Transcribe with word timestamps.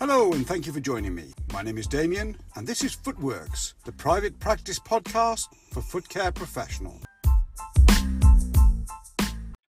Hello, 0.00 0.32
and 0.32 0.46
thank 0.46 0.64
you 0.64 0.72
for 0.72 0.80
joining 0.80 1.14
me. 1.14 1.34
My 1.52 1.60
name 1.60 1.76
is 1.76 1.86
Damien, 1.86 2.34
and 2.56 2.66
this 2.66 2.82
is 2.82 2.96
Footworks, 2.96 3.74
the 3.84 3.92
private 3.92 4.40
practice 4.40 4.78
podcast 4.78 5.48
for 5.74 5.82
foot 5.82 6.08
care 6.08 6.32
professionals. 6.32 7.02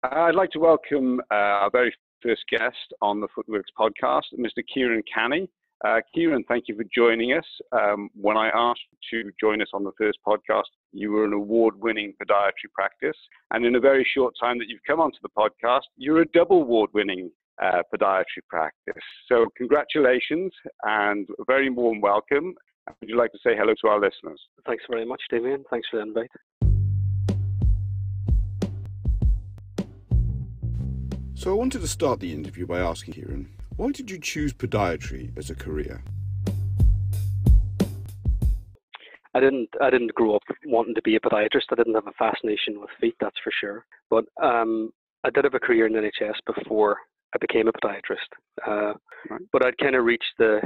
I'd 0.03 0.35
like 0.35 0.51
to 0.51 0.59
welcome 0.59 1.19
uh, 1.31 1.33
our 1.33 1.71
very 1.71 1.91
first 2.21 2.43
guest 2.47 2.75
on 3.01 3.21
the 3.21 3.27
Footworks 3.35 3.73
podcast, 3.75 4.25
Mr. 4.37 4.61
Kieran 4.71 5.01
Canny. 5.11 5.49
Uh, 5.83 6.01
Kieran, 6.13 6.43
thank 6.47 6.65
you 6.67 6.77
for 6.77 6.85
joining 6.95 7.31
us. 7.33 7.45
Um, 7.71 8.11
when 8.13 8.37
I 8.37 8.51
asked 8.53 8.81
you 9.11 9.23
to 9.23 9.31
join 9.41 9.63
us 9.63 9.69
on 9.73 9.83
the 9.83 9.93
first 9.97 10.19
podcast, 10.27 10.69
you 10.91 11.11
were 11.11 11.25
an 11.25 11.33
award 11.33 11.73
winning 11.81 12.13
podiatry 12.21 12.69
practice. 12.75 13.17
And 13.49 13.65
in 13.65 13.73
a 13.73 13.79
very 13.79 14.07
short 14.13 14.35
time 14.39 14.59
that 14.59 14.67
you've 14.67 14.83
come 14.85 14.99
onto 14.99 15.17
the 15.23 15.29
podcast, 15.29 15.87
you're 15.97 16.21
a 16.21 16.27
double 16.27 16.61
award 16.61 16.91
winning 16.93 17.31
uh, 17.61 17.81
podiatry 17.93 18.43
practice. 18.47 19.03
So, 19.27 19.45
congratulations 19.57 20.51
and 20.83 21.27
a 21.39 21.43
very 21.45 21.69
warm 21.69 22.01
welcome. 22.01 22.55
Would 22.99 23.09
you 23.09 23.17
like 23.17 23.31
to 23.31 23.39
say 23.43 23.55
hello 23.55 23.73
to 23.81 23.87
our 23.87 23.99
listeners? 23.99 24.41
Thanks 24.65 24.83
very 24.89 25.05
much, 25.05 25.21
Damien. 25.29 25.63
Thanks 25.69 25.87
for 25.89 25.97
the 25.97 26.03
invite. 26.03 26.29
So, 31.35 31.51
I 31.51 31.53
wanted 31.53 31.81
to 31.81 31.87
start 31.87 32.19
the 32.19 32.33
interview 32.33 32.65
by 32.65 32.79
asking 32.79 33.13
Kieran, 33.13 33.49
why 33.75 33.91
did 33.91 34.11
you 34.11 34.19
choose 34.19 34.53
podiatry 34.53 35.37
as 35.37 35.49
a 35.49 35.55
career? 35.55 36.03
I 39.35 39.39
didn't. 39.39 39.69
I 39.81 39.89
didn't 39.89 40.13
grow 40.15 40.35
up 40.35 40.41
wanting 40.65 40.95
to 40.95 41.01
be 41.01 41.15
a 41.15 41.19
podiatrist. 41.19 41.71
I 41.71 41.75
didn't 41.75 41.93
have 41.93 42.07
a 42.07 42.13
fascination 42.17 42.81
with 42.81 42.89
feet, 42.99 43.15
that's 43.19 43.37
for 43.43 43.51
sure. 43.61 43.85
But 44.09 44.25
um, 44.43 44.91
I 45.23 45.29
did 45.29 45.43
have 45.43 45.53
a 45.53 45.59
career 45.59 45.85
in 45.85 45.93
the 45.93 45.99
NHS 45.99 46.55
before 46.55 46.97
I 47.33 47.37
became 47.39 47.67
a 47.67 47.71
podiatrist. 47.71 48.29
Uh, 48.67 48.93
right. 49.29 49.41
But 49.51 49.65
I'd 49.65 49.77
kind 49.77 49.95
of 49.95 50.05
reached 50.05 50.33
the 50.37 50.59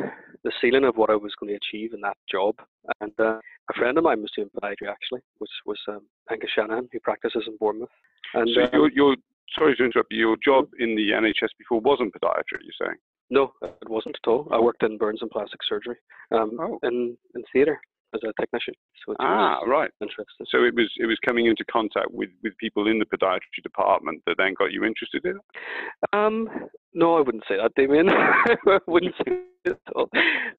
the 0.44 0.52
ceiling 0.62 0.84
of 0.84 0.98
what 0.98 1.10
I 1.10 1.16
was 1.16 1.34
going 1.40 1.50
to 1.50 1.56
achieve 1.58 1.94
in 1.94 2.02
that 2.02 2.18
job. 2.30 2.56
And 3.00 3.14
uh, 3.18 3.40
a 3.70 3.74
friend 3.78 3.98
of 3.98 4.04
mine 4.04 4.22
was 4.22 4.32
doing 4.36 4.50
podiatry 4.62 4.90
actually, 4.90 5.22
which 5.38 5.52
was 5.66 5.80
um, 5.88 6.02
Angus 6.30 6.50
Shanahan, 6.54 6.90
who 6.92 7.00
practices 7.00 7.44
in 7.48 7.56
Bournemouth. 7.58 7.90
And 8.34 8.50
so 8.54 8.64
um, 8.64 8.90
you're, 8.94 9.16
sorry 9.58 9.76
to 9.76 9.86
interrupt 9.86 10.12
you. 10.12 10.20
Your 10.20 10.38
job 10.44 10.68
in 10.80 10.96
the 10.96 11.12
NHS 11.12 11.50
before 11.58 11.80
wasn't 11.80 12.14
podiatry, 12.14 12.60
you're 12.62 12.88
saying? 12.88 12.98
No, 13.30 13.54
it 13.62 13.90
wasn't 13.90 14.18
at 14.22 14.30
all. 14.30 14.50
I 14.52 14.60
worked 14.60 14.84
in 14.84 14.98
burns 14.98 15.22
and 15.22 15.32
plastic 15.32 15.62
surgery, 15.68 15.96
um, 16.32 16.58
oh. 16.60 16.80
in 16.84 17.18
in 17.36 17.44
theatre 17.54 17.80
as 18.14 18.22
a 18.24 18.34
technician. 18.40 18.74
So 19.06 19.16
ah, 19.20 19.60
right. 19.68 19.92
Interesting. 20.02 20.46
So 20.50 20.64
it 20.64 20.76
was 20.76 20.90
it 20.98 21.06
was 21.06 21.18
coming 21.26 21.48
into 21.48 21.64
contact 21.66 22.08
with, 22.12 22.30
with 22.44 22.54
people 22.58 22.88
in 22.88 23.00
the 23.00 23.06
podiatry 23.06 23.64
department 23.64 24.22
that 24.26 24.36
then 24.38 24.54
got 24.58 24.72
you 24.72 24.84
interested 24.84 25.26
in 25.26 25.38
it. 25.38 26.14
Um, 26.14 26.50
no, 26.94 27.18
I 27.18 27.22
wouldn't 27.22 27.44
say 27.48 27.58
that, 27.58 27.72
Damien. 27.76 28.10
I 28.10 28.80
wouldn't 28.88 29.16
say 29.26 29.40
it 29.66 29.80
at 29.88 29.96
all. 29.96 30.10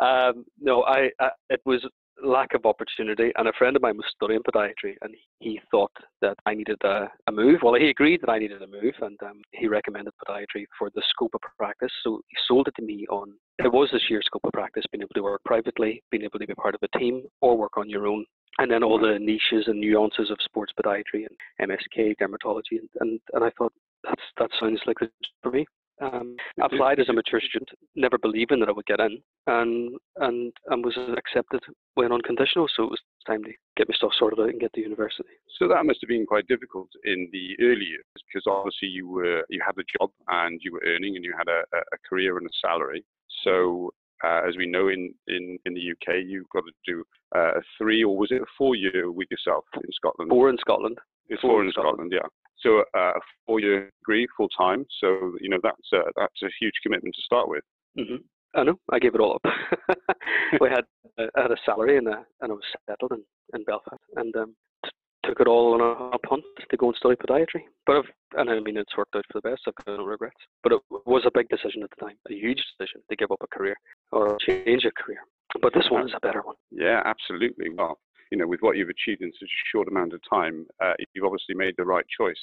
Um, 0.01 0.45
no, 0.61 0.83
I, 0.85 1.11
I 1.21 1.31
it 1.51 1.61
was 1.65 1.87
lack 2.23 2.55
of 2.55 2.67
opportunity. 2.67 3.33
And 3.37 3.49
a 3.49 3.53
friend 3.59 3.77
of 3.77 3.83
mine 3.83 3.97
was 3.97 4.07
studying 4.15 4.43
podiatry, 4.43 4.97
and 5.03 5.15
he 5.41 5.61
thought 5.71 5.93
that 6.21 6.37
I 6.47 6.55
needed 6.55 6.79
a, 6.85 7.09
a 7.27 7.33
move. 7.33 7.61
Well, 7.63 7.75
he 7.75 7.89
agreed 7.89 8.21
that 8.23 8.31
I 8.31 8.39
needed 8.39 8.63
a 8.63 8.67
move, 8.67 8.95
and 9.03 9.19
um, 9.23 9.43
he 9.53 9.69
recommended 9.69 10.15
podiatry 10.27 10.67
for 10.79 10.91
the 10.95 11.03
scope 11.11 11.35
of 11.35 11.41
practice. 11.59 11.93
So 12.03 12.21
he 12.29 12.37
sold 12.47 12.69
it 12.69 12.75
to 12.77 12.83
me 12.83 13.07
on 13.11 13.35
it 13.59 13.73
was 13.73 13.89
the 13.93 14.01
sheer 14.09 14.21
scope 14.23 14.45
of 14.45 14.53
practice, 14.53 14.85
being 14.91 15.03
able 15.03 15.15
to 15.15 15.23
work 15.23 15.43
privately, 15.45 16.03
being 16.11 16.25
able 16.25 16.39
to 16.39 16.47
be 16.47 16.55
part 16.55 16.75
of 16.75 16.83
a 16.83 16.99
team, 16.99 17.23
or 17.41 17.57
work 17.57 17.77
on 17.77 17.89
your 17.89 18.07
own. 18.07 18.25
And 18.59 18.71
then 18.71 18.83
all 18.83 18.99
the 18.99 19.19
niches 19.19 19.67
and 19.67 19.81
nuances 19.81 20.31
of 20.31 20.39
sports 20.45 20.73
podiatry 20.81 21.27
and 21.59 21.71
MSK 21.71 22.15
dermatology, 22.21 22.79
and, 22.79 22.89
and, 23.01 23.21
and 23.33 23.45
I 23.45 23.51
thought 23.59 23.73
that's 24.05 24.23
that 24.39 24.51
sounds 24.61 24.81
like 24.87 24.99
the 25.01 25.11
for 25.43 25.51
me. 25.51 25.67
Um, 26.01 26.35
applied 26.61 26.99
as 26.99 27.09
a 27.09 27.13
mature 27.13 27.41
student, 27.41 27.71
never 27.95 28.19
believing 28.19 28.59
that 28.61 28.69
I 28.69 28.73
would 28.73 28.87
get 28.87 28.99
in, 28.99 29.21
and 29.47 29.97
and 30.17 30.53
and 30.67 30.85
was 30.85 30.99
accepted 31.17 31.61
when 31.95 32.11
unconditional. 32.11 32.67
So 32.75 32.85
it 32.85 32.91
was 32.91 33.01
time 33.27 33.45
to 33.45 33.53
get 33.77 33.89
my 33.89 33.95
stuff 33.95 34.11
sorted 34.19 34.41
out 34.41 34.49
and 34.49 34.61
get 34.61 34.73
to 34.73 34.81
university. 34.81 35.29
So 35.59 35.69
that 35.69 35.87
must 35.87 36.01
have 36.03 36.09
been 36.09 36.27
quite 36.27 36.49
difficult 36.49 36.89
in 37.05 37.29
the 37.33 37.57
early 37.61 37.85
years 37.85 38.05
because 38.27 38.45
obviously 38.47 38.89
you 38.89 39.09
were 39.09 39.45
you 39.49 39.61
had 39.65 39.79
a 39.79 39.99
job 39.99 40.11
and 40.29 40.61
you 40.65 40.73
were 40.73 40.83
earning 40.85 41.15
and 41.15 41.25
you 41.25 41.33
had 41.39 41.49
a, 41.49 41.63
a 41.77 41.99
career 42.09 42.39
and 42.39 42.47
a 42.47 42.51
salary. 42.61 43.05
So 43.45 43.93
uh, 44.25 44.41
as 44.49 44.57
we 44.57 44.67
know 44.67 44.89
in, 44.89 45.13
in, 45.29 45.59
in 45.67 45.75
the 45.75 45.93
UK, 45.93 46.25
you've 46.27 46.49
got 46.51 46.65
to 46.65 46.73
do 46.87 47.05
uh, 47.35 47.59
a 47.59 47.61
three 47.79 48.03
or 48.03 48.17
was 48.17 48.31
it 48.31 48.43
a 48.43 48.47
four 48.57 48.75
year 48.75 49.11
with 49.11 49.29
yourself 49.31 49.65
in 49.77 49.91
Scotland? 49.93 50.31
Four 50.31 50.51
in 50.51 50.59
Scotland. 50.59 50.99
It's 51.29 51.41
four, 51.41 51.51
four 51.51 51.65
in 51.65 51.71
Scotland, 51.73 52.13
Scotland 52.13 52.13
yeah. 52.15 52.29
So 52.65 52.83
uh, 52.97 53.13
a 53.17 53.21
four-year 53.47 53.91
degree, 54.01 54.27
full 54.37 54.49
time. 54.49 54.85
So 55.01 55.37
you 55.41 55.49
know 55.49 55.59
that's 55.63 55.93
a, 55.93 56.01
that's 56.17 56.43
a 56.43 56.49
huge 56.61 56.75
commitment 56.83 57.15
to 57.15 57.23
start 57.23 57.49
with. 57.49 57.63
Mm-hmm. 57.99 58.17
I 58.55 58.63
know. 58.63 58.79
I 58.91 58.99
gave 58.99 59.15
it 59.15 59.21
all 59.21 59.35
up. 59.35 59.53
we 60.61 60.69
had 60.69 60.85
uh, 61.19 61.27
had 61.37 61.51
a 61.51 61.57
salary 61.67 61.99
and, 61.99 62.09
uh, 62.09 62.23
and 62.41 62.53
I 62.53 62.55
was 62.55 62.63
settled 62.89 63.13
in, 63.13 63.23
in 63.55 63.65
Belfast 63.65 64.01
and 64.17 64.35
um, 64.37 64.55
t- 64.85 64.91
took 65.27 65.41
it 65.41 65.49
all 65.49 65.75
on 65.75 65.81
a, 65.81 66.15
a, 66.15 66.19
punt 66.19 66.45
to 66.71 66.77
go 66.77 66.87
and 66.87 66.97
study 66.97 67.17
podiatry. 67.17 67.63
But 67.85 67.97
I've, 67.97 68.39
and 68.39 68.51
I 68.51 68.61
mean 68.61 68.77
it's 68.77 68.97
worked 68.97 69.17
out 69.17 69.25
for 69.31 69.41
the 69.41 69.49
best. 69.51 69.63
I've 69.67 69.85
got 69.85 69.99
no 69.99 70.05
regrets. 70.05 70.37
But 70.63 70.73
it 70.73 70.81
was 71.05 71.23
a 71.27 71.33
big 71.35 71.49
decision 71.49 71.83
at 71.83 71.91
the 71.99 72.07
time, 72.07 72.17
a 72.31 72.35
huge 72.35 72.63
decision 72.79 73.03
to 73.11 73.17
give 73.17 73.33
up 73.33 73.43
a 73.43 73.57
career 73.57 73.77
or 74.13 74.37
change 74.47 74.85
a 74.85 75.03
career. 75.03 75.19
But 75.61 75.75
this 75.75 75.87
one 75.91 76.07
is 76.07 76.15
a 76.17 76.21
better 76.21 76.43
one. 76.43 76.57
Yeah, 76.71 77.03
absolutely. 77.05 77.71
Well, 77.77 77.99
you 78.35 78.41
know, 78.41 78.49
with 78.49 78.63
what 78.63 78.77
you've 78.77 78.89
achieved 78.89 79.23
in 79.23 79.31
such 79.39 79.49
a 79.49 79.69
short 79.71 79.87
amount 79.87 80.13
of 80.13 80.21
time, 80.29 80.67
uh, 80.83 80.95
you've 81.15 81.25
obviously 81.25 81.55
made 81.55 81.73
the 81.79 81.85
right 81.85 82.05
choice. 82.19 82.35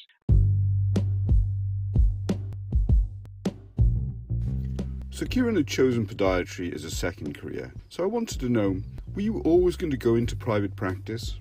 So 5.09 5.25
Kieran 5.25 5.57
had 5.57 5.67
chosen 5.67 6.07
podiatry 6.07 6.73
as 6.73 6.85
a 6.85 6.89
second 6.89 7.37
career. 7.37 7.73
So 7.89 8.03
I 8.03 8.05
wanted 8.07 8.39
to 8.39 8.47
know, 8.47 8.77
were 9.13 9.21
you 9.21 9.41
always 9.41 9.75
going 9.75 9.91
to 9.91 9.97
go 9.97 10.15
into 10.15 10.37
private 10.37 10.77
practice? 10.77 11.35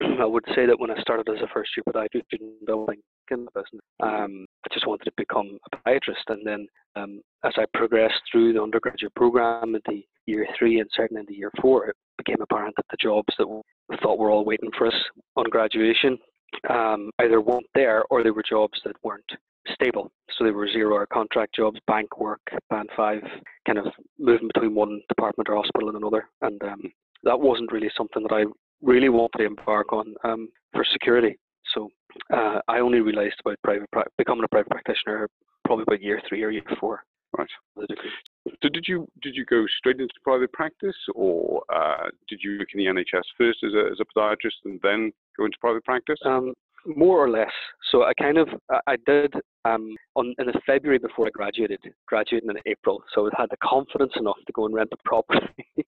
I 0.00 0.24
would 0.24 0.44
say 0.56 0.66
that 0.66 0.80
when 0.80 0.90
I 0.90 1.00
started 1.00 1.28
as 1.28 1.40
a 1.40 1.46
first 1.54 1.70
year 1.76 1.84
podiatry 1.88 2.24
student, 2.26 2.68
I 2.68 2.74
was 2.74 2.96
thinking 3.28 3.44
the 3.44 3.60
business. 3.60 3.82
Um, 4.02 4.44
I 4.64 4.74
just 4.74 4.88
wanted 4.88 5.04
to 5.04 5.12
become 5.16 5.60
a 5.70 5.76
podiatrist, 5.76 6.26
and 6.26 6.44
then 6.44 6.66
um, 6.96 7.20
as 7.44 7.52
I 7.56 7.66
progressed 7.72 8.22
through 8.30 8.54
the 8.54 8.62
undergraduate 8.62 9.14
program 9.14 9.76
into 9.76 10.02
year 10.26 10.46
three 10.58 10.80
and 10.80 10.88
certainly 10.94 11.20
into 11.20 11.34
year 11.34 11.50
four, 11.60 11.88
it 11.88 11.96
became 12.18 12.40
apparent 12.40 12.74
that 12.76 12.86
the 12.90 12.96
jobs 13.00 13.34
that 13.38 13.48
we 13.48 13.96
thought 14.02 14.18
were 14.18 14.30
all 14.30 14.44
waiting 14.44 14.70
for 14.76 14.86
us 14.86 14.94
on 15.36 15.44
graduation 15.50 16.18
um, 16.70 17.10
either 17.20 17.40
weren't 17.40 17.66
there 17.74 18.04
or 18.10 18.22
they 18.22 18.30
were 18.30 18.44
jobs 18.48 18.78
that 18.84 18.96
weren't 19.02 19.24
stable. 19.74 20.10
So 20.36 20.44
they 20.44 20.50
were 20.50 20.68
zero 20.68 20.96
hour 20.96 21.06
contract 21.06 21.54
jobs, 21.54 21.78
bank 21.86 22.18
work, 22.18 22.40
band 22.70 22.88
five, 22.96 23.22
kind 23.66 23.78
of 23.78 23.86
moving 24.18 24.48
between 24.52 24.74
one 24.74 25.00
department 25.08 25.48
or 25.48 25.56
hospital 25.56 25.88
and 25.88 25.98
another. 25.98 26.28
And 26.40 26.62
um, 26.62 26.82
that 27.24 27.38
wasn't 27.38 27.72
really 27.72 27.90
something 27.96 28.22
that 28.22 28.34
I 28.34 28.44
really 28.82 29.08
wanted 29.08 29.38
to 29.38 29.44
embark 29.44 29.92
on 29.92 30.14
um, 30.24 30.48
for 30.72 30.84
security. 30.92 31.38
So 31.74 31.90
uh, 32.32 32.60
I 32.68 32.80
only 32.80 33.00
realised 33.00 33.36
about 33.40 33.58
private 33.62 33.88
becoming 34.18 34.44
a 34.44 34.48
private 34.48 34.70
practitioner 34.70 35.28
probably 35.64 35.84
about 35.86 36.02
year 36.02 36.20
three 36.28 36.42
or 36.42 36.50
year 36.50 36.62
four. 36.80 37.04
Right. 37.36 37.48
So 38.46 38.68
did 38.68 38.84
you 38.88 39.06
did 39.22 39.36
you 39.36 39.44
go 39.44 39.64
straight 39.78 40.00
into 40.00 40.14
private 40.22 40.52
practice, 40.52 40.96
or 41.14 41.62
uh, 41.72 42.08
did 42.28 42.40
you 42.42 42.58
work 42.58 42.68
in 42.74 42.78
the 42.78 42.86
NHS 42.86 43.22
first 43.38 43.58
as 43.64 43.72
a 43.74 43.90
as 43.92 43.98
a 44.00 44.18
podiatrist 44.18 44.64
and 44.64 44.80
then 44.82 45.12
go 45.36 45.44
into 45.44 45.56
private 45.60 45.84
practice? 45.84 46.18
Um, 46.24 46.52
more 46.84 47.18
or 47.18 47.30
less. 47.30 47.52
So 47.90 48.04
I 48.04 48.12
kind 48.14 48.38
of 48.38 48.48
I 48.86 48.96
did 49.06 49.32
um, 49.64 49.94
on 50.16 50.34
in 50.38 50.46
the 50.46 50.60
February 50.66 50.98
before 50.98 51.26
I 51.26 51.30
graduated, 51.30 51.80
graduating 52.06 52.50
in 52.50 52.56
April. 52.66 53.02
So 53.14 53.26
I 53.26 53.40
had 53.40 53.50
the 53.50 53.56
confidence 53.62 54.12
enough 54.16 54.38
to 54.46 54.52
go 54.52 54.66
and 54.66 54.74
rent 54.74 54.90
a 54.92 54.96
property 55.08 55.46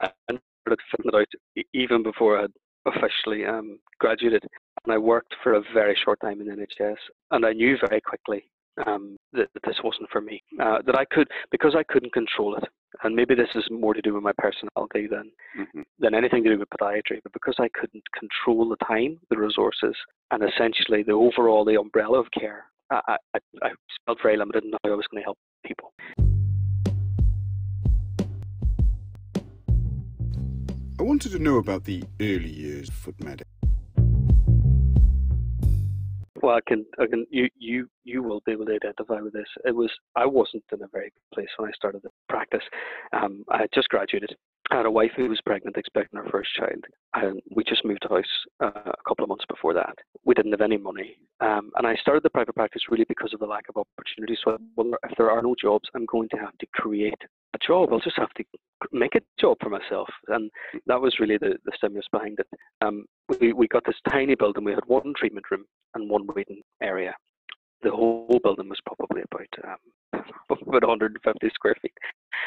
and 0.00 0.38
started 0.62 0.80
fitting 0.90 1.10
it 1.12 1.14
out 1.14 1.64
even 1.72 2.02
before 2.02 2.38
I 2.38 2.42
had 2.42 2.52
officially 2.86 3.46
um, 3.46 3.78
graduated. 3.98 4.44
And 4.84 4.92
I 4.92 4.98
worked 4.98 5.34
for 5.42 5.54
a 5.54 5.62
very 5.72 5.96
short 6.04 6.20
time 6.20 6.40
in 6.42 6.48
NHS, 6.48 6.96
and 7.30 7.46
I 7.46 7.52
knew 7.52 7.78
very 7.88 8.02
quickly 8.02 8.44
um, 8.86 9.16
that, 9.32 9.48
that, 9.54 9.62
this 9.64 9.76
wasn't 9.82 10.10
for 10.10 10.20
me. 10.20 10.42
Uh, 10.60 10.78
that 10.84 10.98
I 10.98 11.04
could 11.04 11.28
because 11.50 11.74
I 11.76 11.82
couldn't 11.84 12.12
control 12.12 12.56
it, 12.56 12.64
and 13.02 13.14
maybe 13.14 13.34
this 13.34 13.48
is 13.54 13.64
more 13.70 13.94
to 13.94 14.02
do 14.02 14.14
with 14.14 14.22
my 14.22 14.32
personality 14.36 15.06
than 15.06 15.30
mm-hmm. 15.58 15.82
than 15.98 16.14
anything 16.14 16.44
to 16.44 16.50
do 16.50 16.58
with 16.58 16.68
podiatry. 16.80 17.20
But 17.22 17.32
because 17.32 17.56
I 17.58 17.68
couldn't 17.78 18.04
control 18.18 18.68
the 18.68 18.84
time, 18.84 19.18
the 19.30 19.38
resources, 19.38 19.94
and 20.30 20.42
essentially 20.42 21.02
the 21.02 21.12
overall 21.12 21.64
the 21.64 21.78
umbrella 21.78 22.20
of 22.20 22.26
care, 22.38 22.64
I, 22.90 23.16
I, 23.34 23.38
I 23.62 23.70
felt 24.04 24.18
very 24.22 24.36
limited 24.36 24.64
in 24.64 24.72
how 24.84 24.92
I 24.92 24.94
was 24.94 25.06
going 25.10 25.22
to 25.22 25.24
help 25.24 25.38
people. 25.64 25.92
I 30.98 31.02
wanted 31.02 31.32
to 31.32 31.38
know 31.38 31.58
about 31.58 31.84
the 31.84 32.04
early 32.20 32.50
years 32.50 32.88
of 32.88 32.94
Foot 32.94 33.22
Medic. 33.22 33.46
Well, 36.42 36.56
I 36.56 36.60
can, 36.66 36.84
I 36.98 37.06
can, 37.06 37.26
you, 37.30 37.48
you, 37.58 37.88
you 38.04 38.22
will 38.22 38.42
be 38.44 38.52
able 38.52 38.66
to 38.66 38.74
identify 38.74 39.20
with 39.20 39.32
this. 39.32 39.48
It 39.64 39.74
was, 39.74 39.90
I 40.14 40.26
wasn't 40.26 40.64
in 40.72 40.82
a 40.82 40.88
very 40.88 41.06
good 41.06 41.34
place 41.34 41.48
when 41.56 41.68
I 41.68 41.72
started 41.72 42.02
the 42.02 42.10
practice. 42.28 42.62
Um, 43.12 43.44
I 43.50 43.58
had 43.58 43.70
just 43.74 43.88
graduated. 43.88 44.34
I 44.70 44.76
had 44.76 44.86
a 44.86 44.90
wife 44.90 45.12
who 45.16 45.28
was 45.28 45.40
pregnant, 45.46 45.76
expecting 45.76 46.18
her 46.18 46.28
first 46.30 46.50
child, 46.54 46.84
and 47.14 47.40
we 47.54 47.62
just 47.62 47.84
moved 47.84 48.04
house 48.08 48.24
uh, 48.60 48.70
a 48.84 49.08
couple 49.08 49.22
of 49.22 49.28
months 49.28 49.44
before 49.48 49.72
that. 49.74 49.94
We 50.24 50.34
didn't 50.34 50.52
have 50.52 50.60
any 50.60 50.76
money. 50.76 51.16
Um, 51.40 51.70
and 51.76 51.86
I 51.86 51.94
started 51.96 52.24
the 52.24 52.30
private 52.30 52.54
practice 52.54 52.82
really 52.90 53.04
because 53.08 53.32
of 53.32 53.40
the 53.40 53.46
lack 53.46 53.64
of 53.68 53.76
opportunity. 53.76 54.36
So, 54.44 54.58
well, 54.76 54.92
if 55.08 55.16
there 55.16 55.30
are 55.30 55.42
no 55.42 55.54
jobs, 55.60 55.88
I'm 55.94 56.06
going 56.06 56.28
to 56.30 56.36
have 56.38 56.56
to 56.58 56.66
create 56.74 57.20
a 57.56 57.66
job. 57.66 57.88
I'll 57.92 58.00
just 58.00 58.18
have 58.18 58.32
to 58.36 58.44
make 58.92 59.14
a 59.14 59.20
job 59.40 59.56
for 59.60 59.70
myself. 59.70 60.08
And 60.28 60.50
that 60.86 61.00
was 61.00 61.16
really 61.20 61.38
the, 61.38 61.56
the 61.64 61.72
stimulus 61.76 62.06
behind 62.12 62.38
it. 62.38 62.46
Um, 62.82 63.06
we, 63.40 63.52
we 63.52 63.68
got 63.68 63.84
this 63.86 63.96
tiny 64.10 64.34
building. 64.34 64.64
We 64.64 64.72
had 64.72 64.86
one 64.86 65.12
treatment 65.18 65.46
room 65.50 65.64
and 65.94 66.10
one 66.10 66.26
waiting 66.34 66.62
area. 66.82 67.14
The 67.82 67.90
whole 67.90 68.40
building 68.42 68.68
was 68.68 68.80
probably 68.86 69.22
about 69.30 69.74
um, 70.14 70.22
about 70.66 70.88
150 70.88 71.48
square 71.54 71.74
feet. 71.82 71.92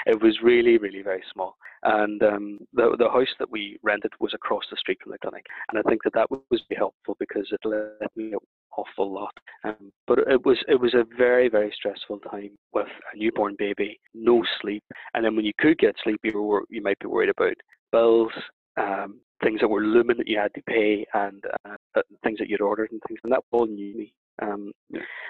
It 0.06 0.22
was 0.22 0.40
really, 0.42 0.78
really 0.78 1.02
very 1.02 1.24
small. 1.32 1.56
And 1.84 2.22
um, 2.24 2.60
the 2.74 2.96
the 2.98 3.10
house 3.10 3.34
that 3.38 3.50
we 3.50 3.78
rented 3.84 4.12
was 4.20 4.34
across 4.34 4.64
the 4.70 4.78
street 4.78 4.98
from 5.04 5.12
the 5.12 5.20
clinic, 5.20 5.46
and 5.70 5.80
I 5.80 5.88
think 5.88 6.02
that 6.04 6.14
that 6.14 6.32
was 6.32 6.62
helpful 6.76 7.16
because 7.20 7.48
it 7.52 7.60
let 7.64 8.16
me 8.16 8.34
awful 8.78 9.14
lot. 9.14 9.34
Um, 9.64 9.92
but 10.08 10.20
it 10.20 10.46
was 10.46 10.58
it 10.68 10.80
was 10.80 10.94
a 10.94 11.06
very, 11.18 11.50
very 11.50 11.72
stressful 11.76 12.20
time 12.20 12.52
with 12.74 12.88
a 13.14 13.18
newborn 13.18 13.56
baby, 13.58 14.00
no 14.14 14.44
sleep, 14.62 14.84
and 15.14 15.24
then 15.24 15.36
when 15.36 15.46
you 15.46 15.54
could 15.60 15.78
get 15.78 15.96
sleep, 16.04 16.20
you 16.24 16.42
were 16.42 16.64
you 16.70 16.82
might 16.82 17.00
be 17.00 17.08
worried 17.08 17.30
about 17.30 17.56
bills, 17.92 18.32
um, 18.78 19.20
things 19.44 19.60
that 19.62 19.68
were 19.68 19.82
looming 19.84 20.18
that 20.18 20.28
you 20.28 20.38
had 20.38 20.54
to 20.54 20.62
pay, 20.64 21.06
and 21.14 21.44
uh, 21.66 21.76
uh 21.96 22.02
things 22.24 22.40
that 22.40 22.50
you'd 22.50 22.62
ordered 22.62 22.92
and 22.92 23.02
things, 23.08 23.20
and 23.24 23.32
that 23.32 23.44
all 23.52 23.66
new 23.66 23.96
me. 23.98 24.14
Um. 24.42 24.72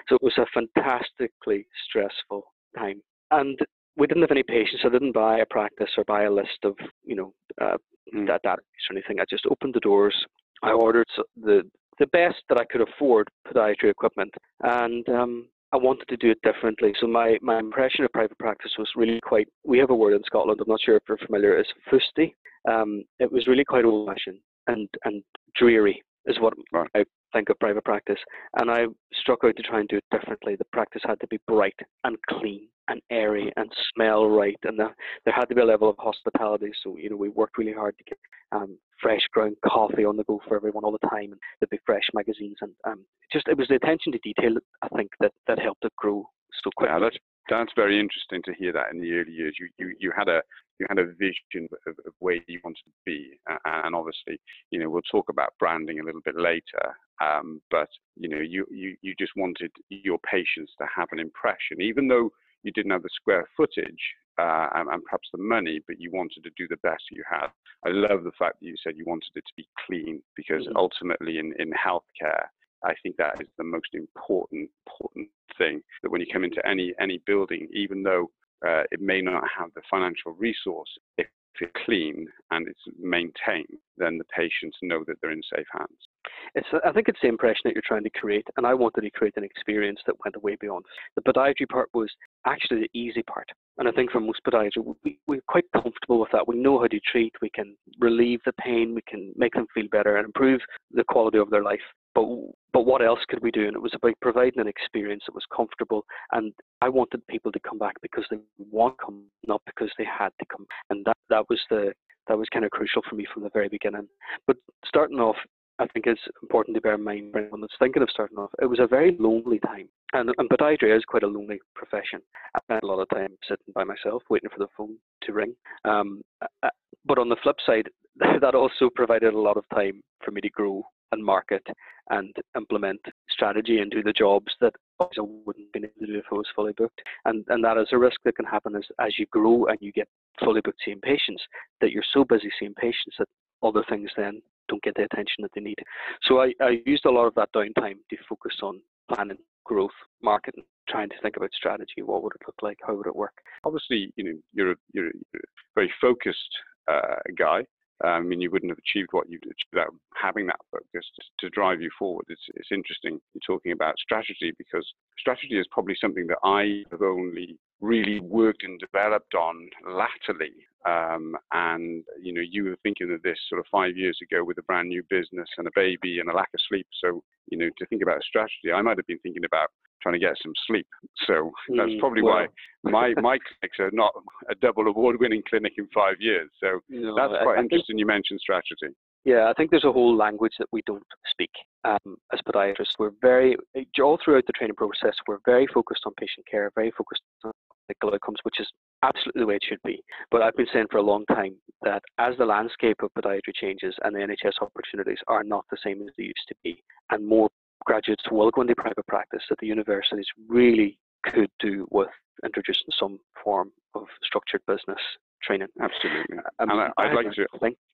So 0.08 0.16
it 0.16 0.24
was 0.24 0.38
a 0.38 0.46
fantastically 0.54 1.66
stressful 1.88 2.44
time. 2.78 3.02
And 3.32 3.60
we 3.98 4.08
didn't 4.08 4.24
have 4.24 4.32
any 4.32 4.44
patients. 4.44 4.84
I 4.86 4.90
didn't 4.90 5.14
buy 5.14 5.40
a 5.40 5.46
practice 5.46 5.90
or 5.98 6.04
buy 6.06 6.24
a 6.24 6.32
list 6.32 6.60
of, 6.64 6.76
you 7.04 7.16
know, 7.16 7.34
uh, 7.62 7.78
mm. 8.16 8.28
that 8.28 8.44
database 8.44 8.90
or 8.90 8.94
anything. 8.94 9.20
I 9.20 9.26
just 9.30 9.46
opened 9.46 9.74
the 9.74 9.82
doors. 9.82 10.16
I 10.64 10.72
ordered 10.72 11.08
the 11.36 11.64
the 12.00 12.08
best 12.08 12.38
that 12.50 12.60
I 12.60 12.66
could 12.66 12.82
afford 12.82 13.28
podiatry 13.48 13.90
equipment, 13.90 14.34
and 14.62 15.08
um, 15.10 15.48
I 15.74 15.78
wanted 15.78 16.08
to 16.08 16.18
do 16.18 16.32
it 16.32 16.42
differently. 16.42 16.94
So 17.00 17.08
my, 17.08 17.38
my 17.42 17.60
impression 17.60 18.06
of 18.06 18.12
private 18.12 18.38
practice 18.40 18.72
was 18.78 18.90
really 18.96 19.20
quite. 19.24 19.48
We 19.66 19.80
have 19.80 19.90
a 19.90 19.96
word 19.96 20.14
in 20.14 20.24
Scotland. 20.26 20.60
I'm 20.62 20.70
not 20.70 20.82
sure 20.84 20.96
if 20.96 21.04
you're 21.08 21.18
familiar. 21.18 21.58
it's 21.58 21.70
fusty. 21.90 22.36
Um, 22.70 23.04
it 23.20 23.32
was 23.32 23.48
really 23.48 23.64
quite 23.64 23.86
old-fashioned 23.86 24.40
and 24.70 24.88
and 25.06 25.24
dreary 25.56 26.02
is 26.26 26.40
what 26.40 26.54
right. 26.72 26.90
I 26.96 27.04
think 27.34 27.50
of 27.50 27.60
private 27.60 27.84
practice. 27.84 28.20
And 28.58 28.70
I 28.72 28.86
struck 29.22 29.40
out 29.44 29.56
to 29.56 29.64
try 29.64 29.80
and 29.80 29.90
do 29.90 29.98
it 29.98 30.04
differently. 30.12 30.56
The 30.56 30.66
practice 30.72 31.02
had 31.06 31.20
to 31.22 31.28
be 31.28 31.40
bright 31.48 31.78
and 32.04 32.18
clean 32.30 32.68
and 32.90 33.02
airy 33.12 33.52
and 33.56 33.72
smell 33.94 34.28
right, 34.28 34.60
and 34.64 34.80
the, 34.80 34.90
there 35.26 35.34
had 35.34 35.46
to 35.50 35.56
be 35.56 35.62
a 35.62 35.66
level 35.66 35.90
of 35.90 35.96
hospitality. 35.98 36.72
So 36.84 36.98
you 36.98 37.10
know, 37.10 37.16
we 37.16 37.30
worked 37.30 37.58
really 37.58 37.74
hard 37.74 37.98
to 37.98 38.04
get 38.04 38.18
um, 38.52 38.78
fresh 39.02 39.22
ground 39.32 39.56
coffee 39.66 40.06
on 40.06 40.18
the 40.18 40.24
go 40.24 40.42
for 40.48 40.56
everyone 40.56 40.84
all 40.84 40.92
the 40.92 41.10
time, 41.10 41.32
and 41.32 41.40
there'd 41.60 41.70
be 41.70 41.80
fresh 41.86 42.10
magazines, 42.14 42.58
and 42.62 42.72
um, 42.86 43.06
just 43.32 43.48
it 43.48 43.58
was 43.58 43.68
the 43.68 43.76
attention 43.76 44.12
to 44.12 44.20
detail 44.20 44.56
I 44.82 44.88
think 44.90 45.12
that 45.20 45.32
that 45.48 45.60
helped 45.60 45.86
it 45.86 45.96
grow 45.96 46.26
so 46.64 46.70
quickly. 46.76 46.94
Yeah, 46.94 47.00
that's 47.00 47.18
that's 47.50 47.72
very 47.76 48.00
interesting 48.00 48.42
to 48.46 48.54
hear 48.54 48.72
that 48.74 48.92
in 48.92 49.00
the 49.00 49.12
early 49.14 49.32
years. 49.32 49.56
You 49.60 49.70
you, 49.78 49.96
you 50.00 50.12
had 50.16 50.28
a 50.28 50.42
you 50.80 50.86
had 50.88 51.00
a 51.00 51.06
vision 51.06 51.68
of, 51.88 51.96
of 52.06 52.14
where 52.20 52.38
you 52.48 52.60
wanted 52.64 52.84
to 52.86 52.92
be, 53.06 53.38
and 53.66 53.96
obviously, 53.96 54.40
you 54.72 54.80
know, 54.80 54.90
we'll 54.90 55.02
talk 55.12 55.28
about 55.30 55.54
branding 55.60 56.00
a 56.00 56.04
little 56.04 56.22
bit 56.24 56.38
later. 56.38 56.96
Um, 57.22 57.62
but 57.70 57.90
you 58.16 58.30
know, 58.30 58.40
you, 58.40 58.66
you 58.72 58.96
you 59.02 59.14
just 59.20 59.34
wanted 59.36 59.72
your 59.90 60.20
patients 60.20 60.72
to 60.80 60.88
have 60.96 61.10
an 61.12 61.20
impression, 61.20 61.82
even 61.82 62.08
though 62.08 62.30
you 62.64 62.72
didn't 62.72 62.92
have 62.92 63.04
the 63.04 63.10
square 63.14 63.48
footage 63.56 64.00
uh, 64.40 64.68
and, 64.76 64.90
and, 64.90 65.04
perhaps 65.04 65.28
the 65.34 65.42
money, 65.42 65.80
but 65.88 66.00
you 66.00 66.10
wanted 66.12 66.44
to 66.44 66.50
do 66.58 66.68
the 66.70 66.78
best 66.78 67.04
you 67.12 67.24
had. 67.30 67.48
I 67.86 67.90
love 67.90 68.24
the 68.24 68.32
fact 68.40 68.60
that 68.60 68.68
you 68.68 68.76
said 68.82 68.94
you 68.96 69.04
wanted 69.06 69.32
it 69.36 69.44
to 69.46 69.54
be 69.58 69.68
clean 69.86 70.22
because 70.36 70.64
mm-hmm. 70.64 70.78
ultimately, 70.78 71.40
in 71.40 71.54
in 71.60 71.72
healthcare, 71.72 72.46
I 72.84 72.94
think 73.04 73.18
that 73.18 73.42
is 73.42 73.48
the 73.58 73.64
most 73.64 73.94
important 73.94 74.70
important 74.88 75.28
thing. 75.58 75.82
That 76.04 76.12
when 76.12 76.22
you 76.22 76.28
come 76.32 76.44
into 76.44 76.66
any 76.66 76.94
any 77.00 77.22
building, 77.26 77.68
even 77.74 78.04
though 78.04 78.32
uh, 78.66 78.84
it 78.92 79.02
may 79.02 79.22
not 79.22 79.44
have 79.58 79.70
the 79.76 79.82
financial 79.90 80.34
resource, 80.34 80.90
if 81.18 81.28
it's 81.60 81.72
clean 81.86 82.28
and 82.52 82.68
it's 82.68 82.98
maintained, 83.00 83.80
then 83.98 84.18
the 84.18 84.24
patients 84.36 84.78
know 84.82 85.04
that 85.08 85.16
they're 85.22 85.32
in 85.32 85.42
safe 85.54 85.68
hands. 85.72 86.08
It's, 86.56 86.68
I 86.86 86.92
think 86.92 87.08
it's 87.08 87.20
the 87.22 87.28
impression 87.28 87.62
that 87.66 87.74
you're 87.74 87.84
trying 87.86 88.04
to 88.04 88.10
create, 88.12 88.48
and 88.58 88.66
I 88.66 88.74
wanted 88.74 89.02
to 89.02 89.12
create 89.12 89.36
an 89.38 89.44
experience 89.44 90.00
that 90.06 90.16
went 90.24 90.42
way 90.42 90.58
beyond. 90.60 90.86
The 91.16 91.22
podiatry 91.22 91.68
part 91.68 91.90
was 91.94 92.10
actually 92.46 92.82
the 92.82 93.00
easy 93.00 93.24
part, 93.24 93.48
and 93.78 93.88
I 93.88 93.92
think 93.92 94.12
for 94.12 94.20
most 94.20 94.42
podiatry, 94.46 94.96
we, 95.04 95.20
we're 95.28 95.42
quite 95.48 95.66
comfortable 95.74 96.20
with 96.20 96.30
that. 96.32 96.48
We 96.48 96.58
know 96.58 96.80
how 96.80 96.88
to 96.88 97.00
treat, 97.12 97.34
we 97.42 97.50
can 97.50 97.76
relieve 98.00 98.40
the 98.46 98.54
pain, 98.54 98.94
we 98.94 99.02
can 99.08 99.34
make 99.36 99.54
them 99.54 99.68
feel 99.74 99.88
better, 99.92 100.18
and 100.18 100.26
improve 100.26 100.62
the 100.92 101.04
quality 101.04 101.38
of 101.38 101.50
their 101.50 101.64
life. 101.64 101.80
But 102.16 102.26
but 102.74 102.86
what 102.86 103.02
else 103.02 103.20
could 103.30 103.42
we 103.42 103.52
do? 103.52 103.68
And 103.68 103.76
it 103.76 103.82
was 103.82 103.94
about 103.96 104.14
providing 104.22 104.60
an 104.60 104.68
experience 104.68 105.24
that 105.26 105.36
was 105.36 105.46
comfortable. 105.56 106.06
And 106.32 106.54
I 106.82 106.90
wanted 106.90 107.26
people 107.28 107.52
to 107.52 107.60
come 107.60 107.80
back 107.80 107.96
because 108.02 108.26
they 108.30 108.38
want 108.58 108.96
to 109.00 109.06
come, 109.06 109.24
not 109.48 109.62
because 109.66 109.92
they 109.98 110.06
had 110.06 110.30
to 110.40 110.46
come. 110.52 110.66
And 110.90 111.06
that 111.06 111.18
that 111.30 111.46
was 111.50 111.60
the 111.70 111.94
that 112.28 112.38
was 112.38 112.48
kind 112.54 112.66
of 112.66 112.72
crucial 112.72 113.02
for 113.10 113.16
me 113.16 113.26
from 113.34 113.44
the 113.44 113.50
very 113.54 113.70
beginning. 113.70 114.08
But 114.46 114.58
starting 114.86 115.20
off, 115.20 115.38
I 115.80 115.88
think 115.88 116.06
it's 116.06 116.22
important 116.44 116.76
to 116.76 116.82
bear 116.82 116.96
in 116.96 117.04
mind 117.04 117.32
for 117.32 117.40
anyone 117.40 117.62
that's 117.62 117.74
thinking 117.80 118.04
of 118.04 118.10
starting 118.12 118.38
off. 118.38 118.52
It 118.62 118.66
was 118.66 118.80
a 118.80 118.88
very 118.88 119.16
lonely 119.20 119.60
time, 119.60 119.90
and, 120.14 120.32
and 120.38 120.50
podiatry 120.50 120.96
is 120.96 121.04
quite 121.06 121.24
a 121.24 121.28
lonely 121.28 121.60
profession. 121.76 122.20
I 122.56 122.60
spent 122.64 122.84
a 122.84 122.88
lot 122.88 123.00
of 123.00 123.10
time 123.10 123.36
sitting 123.48 123.74
by 123.74 123.84
myself, 123.84 124.24
waiting 124.30 124.50
for 124.50 124.60
the 124.60 124.68
phone 124.76 124.98
to 125.24 125.34
ring. 125.34 125.56
Um, 125.86 126.22
uh, 126.42 126.70
but 127.06 127.20
on 127.20 127.30
the 127.30 127.38
flip 127.44 127.58
side, 127.66 127.90
that 128.42 128.56
also 128.56 128.90
provided 128.94 129.34
a 129.34 129.40
lot 129.40 129.58
of 129.58 129.66
time 129.74 130.02
for 130.24 130.32
me 130.32 130.42
to 130.42 130.50
grow 130.50 130.84
and 131.12 131.24
market 131.24 131.66
and 132.10 132.36
implement 132.56 133.00
strategy 133.30 133.80
and 133.80 133.92
do 133.92 134.04
the 134.04 134.14
jobs 134.14 134.54
that 134.62 134.74
I 135.00 135.06
wouldn't 135.18 135.72
been 135.74 135.86
able 135.86 135.94
to 136.02 136.06
do 136.06 136.20
if 136.20 136.26
I 136.32 136.36
was 136.36 136.46
fully 136.56 136.74
booked. 136.78 137.02
And 137.26 137.46
and 137.50 137.64
that 137.64 137.78
is 137.78 137.88
a 137.92 137.98
risk 137.98 138.18
that 138.26 138.36
can 138.36 138.46
happen 138.46 138.76
as, 138.76 138.84
as 139.00 139.18
you 139.18 139.26
grow 139.32 139.66
and 139.66 139.78
you 139.82 139.92
get 139.92 140.08
fully 140.44 140.62
booked 140.62 140.82
seeing 140.86 141.02
patients 141.02 141.44
that 141.82 141.92
you're 141.92 142.04
so 142.14 142.24
busy 142.24 142.50
seeing 142.60 142.74
patients 142.76 143.16
that 143.18 143.28
other 143.64 143.84
things 143.90 144.10
then 144.16 144.42
don't 144.68 144.84
get 144.84 144.94
the 144.96 145.04
attention 145.04 145.42
that 145.42 145.52
they 145.56 145.62
need. 145.62 145.80
So 146.24 146.42
I, 146.42 146.54
I 146.62 146.82
used 146.86 147.06
a 147.06 147.12
lot 147.12 147.26
of 147.26 147.36
that 147.36 147.50
downtime 147.56 147.98
to 148.10 148.18
focus 148.28 148.56
on 148.62 148.82
planning, 149.12 149.38
growth, 149.70 150.00
marketing, 150.24 150.64
trying 150.90 151.10
to 151.10 151.16
think 151.22 151.38
about 151.38 151.54
strategy. 151.54 152.02
What 152.04 152.24
would 152.24 152.34
it 152.34 152.48
look 152.48 152.56
like? 152.64 152.80
How 152.86 152.96
would 152.96 153.06
it 153.06 153.16
work? 153.16 153.36
Obviously, 153.64 154.12
you 154.16 154.24
know, 154.24 154.38
you're 154.52 154.72
a, 154.72 154.76
you're 154.94 155.10
a 155.10 155.40
very 155.76 155.94
focused 156.02 156.54
uh, 156.92 157.22
guy. 157.38 157.64
I 158.04 158.20
mean, 158.22 158.42
you 158.42 158.50
wouldn't 158.50 158.72
have 158.72 158.80
achieved 158.80 159.10
what 159.12 159.30
you've 159.30 159.44
achieved 159.44 159.74
without 159.74 159.94
having 160.16 160.48
that 160.48 160.60
focus 160.72 161.06
to 161.40 161.50
drive 161.50 161.82
you 161.82 161.92
forward. 162.00 162.26
It's, 162.30 162.42
it's 162.56 162.72
interesting 162.72 163.20
you're 163.34 163.42
talking 163.46 163.74
about 163.74 164.00
strategy 164.00 164.54
because 164.58 164.88
strategy 165.20 165.60
is 165.60 165.68
probably 165.70 165.98
something 166.00 166.26
that 166.28 166.40
I 166.44 166.84
have 166.92 167.02
only 167.02 167.58
really 167.82 168.20
worked 168.20 168.64
and 168.64 168.80
developed 168.80 169.34
on 169.36 169.70
latterly. 169.88 170.54
Um, 170.88 171.36
and 171.52 172.04
you 172.22 172.34
know, 172.34 172.42
you 172.42 172.64
were 172.66 172.78
thinking 172.84 173.12
of 173.14 173.22
this 173.22 173.38
sort 173.50 173.60
of 173.60 173.66
five 173.72 173.98
years 173.98 174.18
ago 174.24 174.44
with 174.44 174.58
a 174.58 174.64
brand 174.64 174.90
new 174.90 175.04
business 175.10 175.48
and 175.58 175.68
a 175.68 175.72
baby 175.76 176.20
and 176.20 176.30
a 176.30 176.34
lack 176.34 176.50
of 176.54 176.60
sleep. 176.70 176.88
So 177.04 177.22
you 177.48 177.58
know, 177.58 177.70
to 177.78 177.86
think 177.88 178.02
about 178.02 178.18
a 178.18 178.22
strategy, 178.28 178.72
I 178.74 178.82
might 178.82 178.98
have 178.98 179.08
been 179.08 179.20
thinking 179.20 179.46
about 179.46 179.70
trying 180.02 180.14
to 180.14 180.20
get 180.20 180.36
some 180.42 180.54
sleep. 180.68 180.88
So 181.28 181.52
that's 181.76 181.90
mm, 181.90 182.00
probably 182.00 182.22
well. 182.22 182.48
why 182.82 183.14
my 183.16 183.22
my 183.22 183.38
clinics 183.38 183.80
are 183.80 183.92
not 183.92 184.14
a 184.50 184.56
double 184.56 184.88
award-winning 184.88 185.44
clinic 185.50 185.74
in 185.78 185.88
five 185.94 186.16
years. 186.20 186.50
So 186.62 186.80
no, 186.90 187.16
that's 187.16 187.44
quite 187.44 187.58
I, 187.58 187.62
interesting. 187.62 187.96
Think, 187.96 188.00
you 188.00 188.06
mentioned 188.06 188.40
strategy. 188.40 188.96
Yeah, 189.26 189.50
I 189.50 189.54
think 189.54 189.70
there's 189.70 189.84
a 189.84 189.92
whole 189.92 190.16
language 190.16 190.54
that 190.60 190.68
we 190.72 190.82
don't 190.86 191.04
speak 191.30 191.52
um, 191.84 192.16
as 192.32 192.40
podiatrists. 192.48 192.96
We're 192.98 193.12
very 193.22 193.58
all 194.02 194.18
throughout 194.24 194.46
the 194.48 194.54
training 194.54 194.76
process. 194.76 195.14
We're 195.28 195.40
very 195.46 195.68
focused 195.68 196.04
on 196.06 196.14
patient 196.18 196.48
care, 196.50 196.72
very 196.74 196.92
focused 196.92 197.22
on 197.44 197.52
medical 197.90 198.14
outcomes, 198.14 198.40
which 198.44 198.60
is 198.60 198.68
absolutely 199.04 199.42
the 199.42 199.48
way 199.48 199.56
it 199.56 199.64
should 199.68 199.82
be. 199.84 200.02
But 200.32 200.42
I've 200.42 200.56
been 200.56 200.68
saying 200.72 200.88
for 200.92 200.98
a 200.98 201.04
long 201.04 201.26
time 201.26 201.56
that 201.84 202.02
as 202.18 202.36
the 202.38 202.46
landscape 202.46 202.98
of 203.02 203.12
podiatry 203.18 203.54
changes 203.56 203.96
and 204.04 204.16
the 204.16 204.20
NHS 204.20 204.62
opportunities 204.62 205.20
are 205.28 205.44
not 205.44 205.66
the 205.72 205.78
same 205.84 206.02
as 206.02 206.14
they 206.18 206.24
used 206.24 206.48
to 206.48 206.56
be, 206.64 206.84
and 207.12 207.28
more 207.28 207.50
graduates 207.86 208.24
will 208.32 208.52
go 208.52 208.62
into 208.62 208.76
private 208.76 209.08
practice, 209.08 209.42
that 209.50 209.60
the 209.60 209.68
universities 209.68 210.28
really 210.48 210.98
could 211.24 211.50
do 211.60 211.88
with 211.92 212.10
introducing 212.44 212.88
some 212.98 213.20
form 213.44 213.72
of 213.96 214.06
structured 214.24 214.62
business 214.68 215.00
training. 215.42 215.68
Absolutely. 215.82 216.38
Um, 216.60 216.70
and 216.70 216.92
I, 216.98 217.08
would 217.08 217.26
like 217.26 217.34
to, 217.36 217.48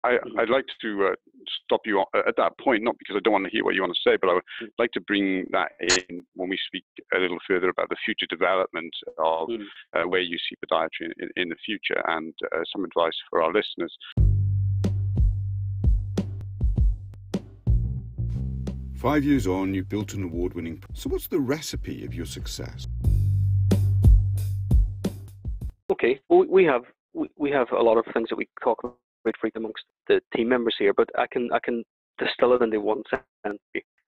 I, 0.03 0.17
would 0.35 0.49
like 0.49 0.65
to 0.81 1.09
uh, 1.11 1.15
stop 1.63 1.81
you 1.85 2.03
at 2.27 2.35
that 2.37 2.57
point, 2.59 2.83
not 2.83 2.97
because 2.97 3.15
I 3.17 3.19
don't 3.23 3.33
want 3.33 3.45
to 3.45 3.51
hear 3.51 3.63
what 3.63 3.75
you 3.75 3.81
want 3.81 3.93
to 3.93 4.09
say, 4.09 4.17
but 4.19 4.29
I 4.29 4.33
would 4.33 4.43
mm. 4.63 4.67
like 4.79 4.91
to 4.93 5.01
bring 5.01 5.45
that 5.51 5.71
in 5.79 6.21
when 6.35 6.49
we 6.49 6.57
speak 6.67 6.85
a 7.13 7.19
little 7.19 7.37
further 7.47 7.69
about 7.69 7.89
the 7.89 7.97
future 8.05 8.27
development 8.29 8.93
of 9.17 9.49
mm. 9.49 9.63
uh, 9.95 10.07
where 10.07 10.21
you 10.21 10.37
see 10.37 10.55
podiatry 10.65 11.11
in, 11.19 11.29
in 11.35 11.49
the 11.49 11.55
future 11.65 12.01
and 12.07 12.33
uh, 12.53 12.59
some 12.73 12.83
advice 12.83 13.15
for 13.29 13.41
our 13.41 13.51
listeners. 13.51 13.95
Five 18.95 19.23
years 19.23 19.45
on, 19.45 19.73
you've 19.73 19.89
built 19.89 20.13
an 20.13 20.23
award 20.23 20.55
winning. 20.55 20.81
So, 20.93 21.09
what's 21.09 21.27
the 21.27 21.39
recipe 21.39 22.05
of 22.05 22.15
your 22.15 22.25
success? 22.25 22.87
Okay, 25.91 26.19
well, 26.29 26.45
we 26.49 26.63
have 26.63 26.81
we 27.37 27.51
have 27.51 27.67
a 27.71 27.81
lot 27.81 27.97
of 27.97 28.05
things 28.13 28.29
that 28.29 28.37
we 28.37 28.47
talk 28.63 28.79
about 28.83 28.97
amongst 29.55 29.83
the 30.07 30.21
team 30.35 30.49
members 30.49 30.75
here, 30.77 30.93
but 30.93 31.09
I 31.17 31.25
can 31.31 31.49
I 31.51 31.59
can 31.63 31.83
distill 32.19 32.53
it 32.53 32.61
into 32.61 32.79
one 32.79 33.03
sentence. 33.09 33.61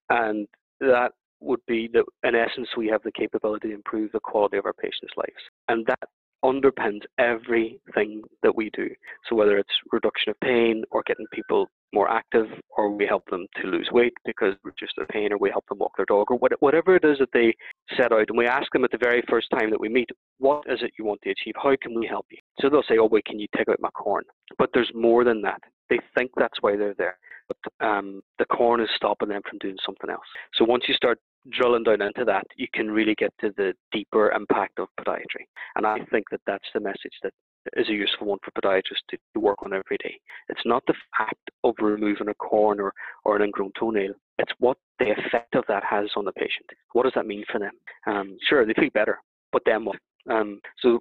and 0.09 0.47
that 0.79 1.11
would 1.39 1.59
be 1.67 1.89
that 1.93 2.05
in 2.23 2.35
essence 2.35 2.69
we 2.77 2.87
have 2.87 3.01
the 3.03 3.11
capability 3.11 3.69
to 3.69 3.73
improve 3.73 4.11
the 4.11 4.19
quality 4.19 4.57
of 4.57 4.65
our 4.65 4.73
patients' 4.73 5.13
lives, 5.15 5.43
and 5.67 5.85
that 5.87 6.09
underpins 6.43 7.01
everything 7.17 8.21
that 8.43 8.55
we 8.55 8.69
do. 8.71 8.89
So 9.27 9.35
whether 9.35 9.57
it's 9.57 9.69
reduction 9.91 10.29
of 10.31 10.39
pain 10.39 10.83
or 10.91 11.03
getting 11.07 11.25
people 11.31 11.67
more 11.93 12.09
active, 12.09 12.47
or 12.69 12.89
we 12.91 13.05
help 13.05 13.23
them 13.29 13.45
to 13.61 13.67
lose 13.67 13.89
weight 13.91 14.13
because 14.25 14.53
reduce 14.63 14.91
their 14.97 15.07
pain, 15.07 15.31
or 15.31 15.37
we 15.37 15.49
help 15.49 15.65
them 15.69 15.79
walk 15.79 15.93
their 15.95 16.05
dog, 16.05 16.29
or 16.29 16.37
whatever 16.59 16.95
it 16.95 17.05
is 17.05 17.17
that 17.19 17.29
they 17.33 17.55
set 17.95 18.11
out, 18.11 18.25
and 18.27 18.37
we 18.37 18.45
ask 18.45 18.71
them 18.73 18.83
at 18.83 18.91
the 18.91 18.97
very 18.97 19.23
first 19.29 19.47
time 19.57 19.71
that 19.71 19.79
we 19.79 19.87
meet, 19.87 20.09
what 20.37 20.63
is 20.67 20.79
it 20.81 20.91
you 20.99 21.05
want 21.05 21.21
to 21.23 21.31
achieve? 21.31 21.53
How 21.55 21.75
can 21.81 21.97
we 21.97 22.05
help 22.05 22.25
you? 22.29 22.39
So 22.59 22.69
they'll 22.69 22.83
say, 22.83 22.97
oh 22.99 23.07
wait, 23.09 23.25
can 23.25 23.39
you 23.39 23.47
take 23.55 23.69
out 23.69 23.79
my 23.79 23.89
corn? 23.91 24.23
But 24.57 24.69
there's 24.73 24.91
more 24.93 25.23
than 25.23 25.41
that. 25.43 25.61
They 25.89 25.99
think 26.17 26.31
that's 26.35 26.61
why 26.61 26.75
they're 26.75 26.93
there. 26.97 27.17
But 27.47 27.85
um, 27.85 28.21
the 28.39 28.45
corn 28.45 28.81
is 28.81 28.89
stopping 28.95 29.29
them 29.29 29.41
from 29.49 29.59
doing 29.59 29.77
something 29.85 30.09
else. 30.09 30.25
So 30.55 30.65
once 30.65 30.83
you 30.87 30.93
start 30.93 31.19
drilling 31.51 31.83
down 31.83 32.01
into 32.01 32.25
that, 32.25 32.45
you 32.55 32.67
can 32.73 32.91
really 32.91 33.15
get 33.15 33.33
to 33.41 33.53
the 33.55 33.73
deeper 33.91 34.31
impact 34.31 34.79
of 34.79 34.87
podiatry. 34.99 35.45
And 35.75 35.85
I 35.85 35.99
think 36.11 36.25
that 36.31 36.41
that's 36.45 36.67
the 36.73 36.79
message 36.79 37.13
that 37.23 37.33
is 37.75 37.89
a 37.89 37.93
useful 37.93 38.27
one 38.27 38.39
for 38.43 38.51
podiatrists 38.51 39.05
to, 39.09 39.17
to 39.33 39.39
work 39.39 39.57
on 39.63 39.73
every 39.73 39.97
day. 40.03 40.19
It's 40.49 40.65
not 40.65 40.83
the 40.87 40.93
fact 41.17 41.49
of 41.63 41.75
removing 41.79 42.29
a 42.29 42.33
corn 42.35 42.79
or, 42.79 42.93
or 43.25 43.35
an 43.35 43.43
ingrown 43.43 43.71
toenail. 43.79 44.13
It's 44.39 44.51
what 44.59 44.77
the 44.99 45.11
effect 45.11 45.55
of 45.55 45.63
that 45.67 45.83
has 45.83 46.09
on 46.15 46.25
the 46.25 46.31
patient. 46.33 46.65
What 46.93 47.03
does 47.03 47.13
that 47.15 47.27
mean 47.27 47.43
for 47.51 47.59
them? 47.59 47.73
Um, 48.05 48.37
sure, 48.47 48.65
they 48.65 48.73
feel 48.73 48.89
better, 48.93 49.19
but 49.51 49.63
then 49.65 49.85
what? 49.85 49.97
Um, 50.29 50.59
so 50.79 50.99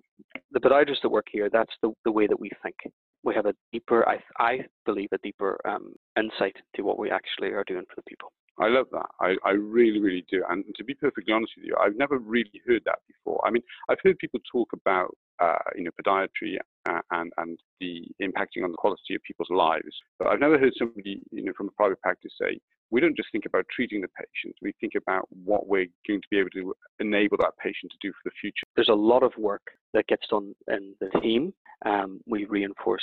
the 0.53 0.61
podiatrists 0.61 1.03
that 1.03 1.09
work 1.09 1.27
here, 1.31 1.49
that's 1.53 1.73
the, 1.83 1.93
the 2.05 2.13
way 2.13 2.27
that 2.27 2.39
we 2.39 2.51
think. 2.63 2.77
We 3.27 3.35
have 3.35 3.47
a 3.47 3.55
deeper, 3.73 4.09
I, 4.09 4.19
I 4.39 4.61
believe, 4.85 5.09
a 5.13 5.19
deeper 5.19 5.59
um, 5.65 5.95
insight 6.17 6.55
to 6.77 6.83
what 6.83 6.97
we 6.97 7.11
actually 7.11 7.49
are 7.49 7.65
doing 7.67 7.83
for 7.89 7.97
the 7.97 8.03
people. 8.09 8.33
I 8.59 8.69
love 8.69 8.87
that. 8.93 9.07
I, 9.21 9.35
I 9.45 9.51
really, 9.51 10.01
really 10.01 10.25
do. 10.31 10.45
And 10.49 10.65
to 10.77 10.85
be 10.85 10.95
perfectly 10.95 11.35
honest 11.35 11.53
with 11.57 11.67
you, 11.67 11.75
I've 11.79 11.97
never 11.97 12.19
really 12.19 12.63
heard 12.67 12.83
that 12.87 13.01
before. 13.09 13.45
I 13.45 13.51
mean, 13.51 13.63
I've 13.91 13.99
heard 14.05 14.17
people 14.19 14.39
talk 14.51 14.69
about, 14.73 15.11
uh, 15.43 15.59
you 15.77 15.83
know, 15.83 15.91
podiatry 16.01 16.57
uh, 16.89 17.01
and, 17.11 17.33
and 17.39 17.59
the 17.81 18.07
impacting 18.23 18.63
on 18.63 18.71
the 18.71 18.79
quality 18.79 19.17
of 19.17 19.23
people's 19.25 19.51
lives. 19.51 19.95
But 20.21 20.29
I've 20.29 20.41
never 20.41 20.57
heard 20.57 20.73
somebody, 20.79 21.21
you 21.33 21.45
know, 21.45 21.53
from 21.57 21.67
a 21.69 21.73
private 21.73 22.01
practice 22.01 22.33
say, 22.41 22.61
we 22.91 23.01
don't 23.01 23.17
just 23.17 23.29
think 23.33 23.47
about 23.47 23.67
treating 23.75 24.01
the 24.01 24.09
patient, 24.17 24.55
we 24.63 24.73
think 24.81 24.93
about 24.97 25.29
what 25.45 25.67
we're 25.67 25.89
going 26.07 26.21
to 26.21 26.29
be 26.31 26.39
able 26.39 26.51
to 26.51 26.73
enable 27.01 27.37
that 27.39 27.59
patient 27.61 27.91
to 27.91 27.99
do 28.01 28.13
for 28.13 28.31
the 28.31 28.31
future. 28.41 28.63
There's 28.77 28.89
a 28.89 28.95
lot 28.95 29.25
of 29.25 29.33
work 29.37 29.63
that 29.93 30.07
gets 30.07 30.29
done 30.29 30.55
in 30.69 30.95
the 31.01 31.11
team. 31.21 31.53
Um, 31.85 32.21
we 32.27 32.45
reinforce 32.47 33.03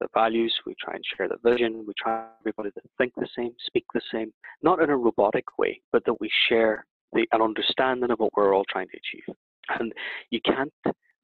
the 0.00 0.08
values, 0.14 0.54
we 0.66 0.74
try 0.82 0.94
and 0.94 1.04
share 1.16 1.28
the 1.28 1.48
vision, 1.48 1.84
we 1.86 1.94
try 1.96 2.24
everybody 2.40 2.70
to 2.72 2.80
think 2.98 3.12
the 3.16 3.28
same, 3.36 3.52
speak 3.66 3.84
the 3.94 4.00
same, 4.12 4.32
not 4.62 4.80
in 4.80 4.90
a 4.90 4.96
robotic 4.96 5.44
way, 5.58 5.80
but 5.92 6.04
that 6.06 6.20
we 6.20 6.30
share 6.48 6.84
the, 7.12 7.26
an 7.32 7.40
understanding 7.40 8.10
of 8.10 8.18
what 8.18 8.32
we're 8.36 8.54
all 8.54 8.64
trying 8.70 8.88
to 8.88 8.96
achieve. 8.96 9.36
And 9.78 9.92
you 10.30 10.40
can't, 10.44 10.72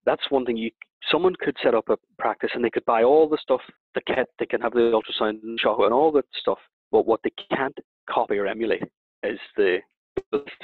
that's 0.06 0.30
one 0.30 0.44
thing 0.46 0.56
you, 0.56 0.70
someone 1.10 1.34
could 1.40 1.56
set 1.62 1.74
up 1.74 1.88
a 1.88 1.96
practice 2.18 2.50
and 2.54 2.64
they 2.64 2.70
could 2.70 2.84
buy 2.84 3.02
all 3.02 3.28
the 3.28 3.38
stuff, 3.40 3.60
the 3.94 4.00
kit, 4.06 4.28
they 4.38 4.46
can 4.46 4.60
have 4.60 4.72
the 4.72 4.92
ultrasound 4.92 5.42
and 5.42 5.58
shock 5.60 5.78
and 5.80 5.92
all 5.92 6.12
that 6.12 6.26
stuff, 6.40 6.58
but 6.92 7.06
what 7.06 7.20
they 7.24 7.32
can't 7.54 7.76
copy 8.08 8.38
or 8.38 8.46
emulate 8.46 8.84
is 9.22 9.38
the, 9.56 9.78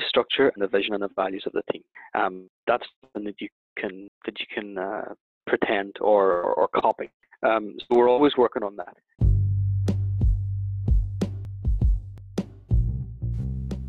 structure 0.08 0.48
and 0.48 0.62
the 0.62 0.66
vision 0.66 0.94
and 0.94 1.02
the 1.04 1.08
values 1.14 1.44
of 1.46 1.52
the 1.52 1.62
team. 1.72 1.82
Um, 2.14 2.48
that's 2.66 2.84
something 3.00 3.24
that 3.24 3.40
you 3.40 3.48
can, 3.78 4.08
that 4.24 4.34
you 4.40 4.46
can 4.52 4.76
uh, 4.76 5.14
pretend 5.46 5.96
or, 6.00 6.42
or, 6.42 6.54
or 6.54 6.68
copy. 6.68 7.10
Um, 7.42 7.76
so 7.80 7.98
we're 7.98 8.08
always 8.08 8.32
working 8.36 8.62
on 8.62 8.76
that. 8.76 8.96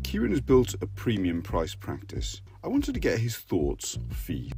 Kieran 0.02 0.30
has 0.30 0.40
built 0.40 0.74
a 0.80 0.86
premium 0.86 1.42
price 1.42 1.74
practice. 1.74 2.40
I 2.62 2.68
wanted 2.68 2.94
to 2.94 3.00
get 3.00 3.18
his 3.18 3.36
thoughts 3.36 3.98
fee. 4.10 4.52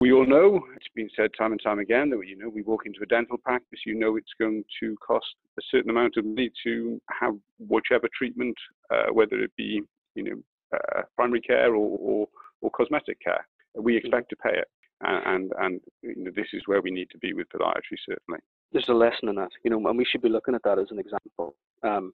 We 0.00 0.12
all 0.12 0.26
know 0.26 0.60
it's 0.76 0.88
been 0.94 1.08
said 1.16 1.30
time 1.38 1.52
and 1.52 1.60
time 1.62 1.78
again 1.78 2.10
that 2.10 2.20
you 2.26 2.36
know 2.36 2.50
we 2.50 2.62
walk 2.62 2.82
into 2.84 3.00
a 3.02 3.06
dental 3.06 3.38
practice, 3.38 3.80
you 3.86 3.94
know 3.94 4.16
it's 4.16 4.34
going 4.38 4.62
to 4.80 4.96
cost 4.96 5.24
a 5.58 5.62
certain 5.70 5.90
amount 5.90 6.18
of 6.18 6.26
money 6.26 6.50
to 6.64 7.00
have 7.18 7.34
whichever 7.58 8.08
treatment, 8.14 8.56
uh, 8.90 9.12
whether 9.12 9.38
it 9.40 9.52
be 9.56 9.80
you 10.14 10.24
know 10.24 10.36
uh, 10.74 11.02
primary 11.16 11.40
care 11.40 11.74
or, 11.74 11.98
or, 11.98 12.28
or 12.60 12.70
cosmetic 12.72 13.18
care. 13.24 13.46
We 13.74 13.96
expect 13.96 14.30
to 14.30 14.36
pay 14.36 14.56
it 14.56 14.68
and 15.04 15.52
and 15.58 15.80
you 16.02 16.24
know, 16.24 16.30
this 16.34 16.48
is 16.52 16.62
where 16.66 16.80
we 16.80 16.90
need 16.90 17.08
to 17.10 17.18
be 17.18 17.32
with 17.32 17.48
podiatry 17.48 17.98
certainly. 18.08 18.40
There's 18.72 18.88
a 18.88 18.94
lesson 18.94 19.28
in 19.28 19.36
that, 19.36 19.50
you 19.62 19.70
know, 19.70 19.86
and 19.86 19.96
we 19.96 20.04
should 20.04 20.22
be 20.22 20.28
looking 20.28 20.54
at 20.54 20.62
that 20.64 20.80
as 20.80 20.88
an 20.90 20.98
example. 20.98 21.54
Um, 21.84 22.12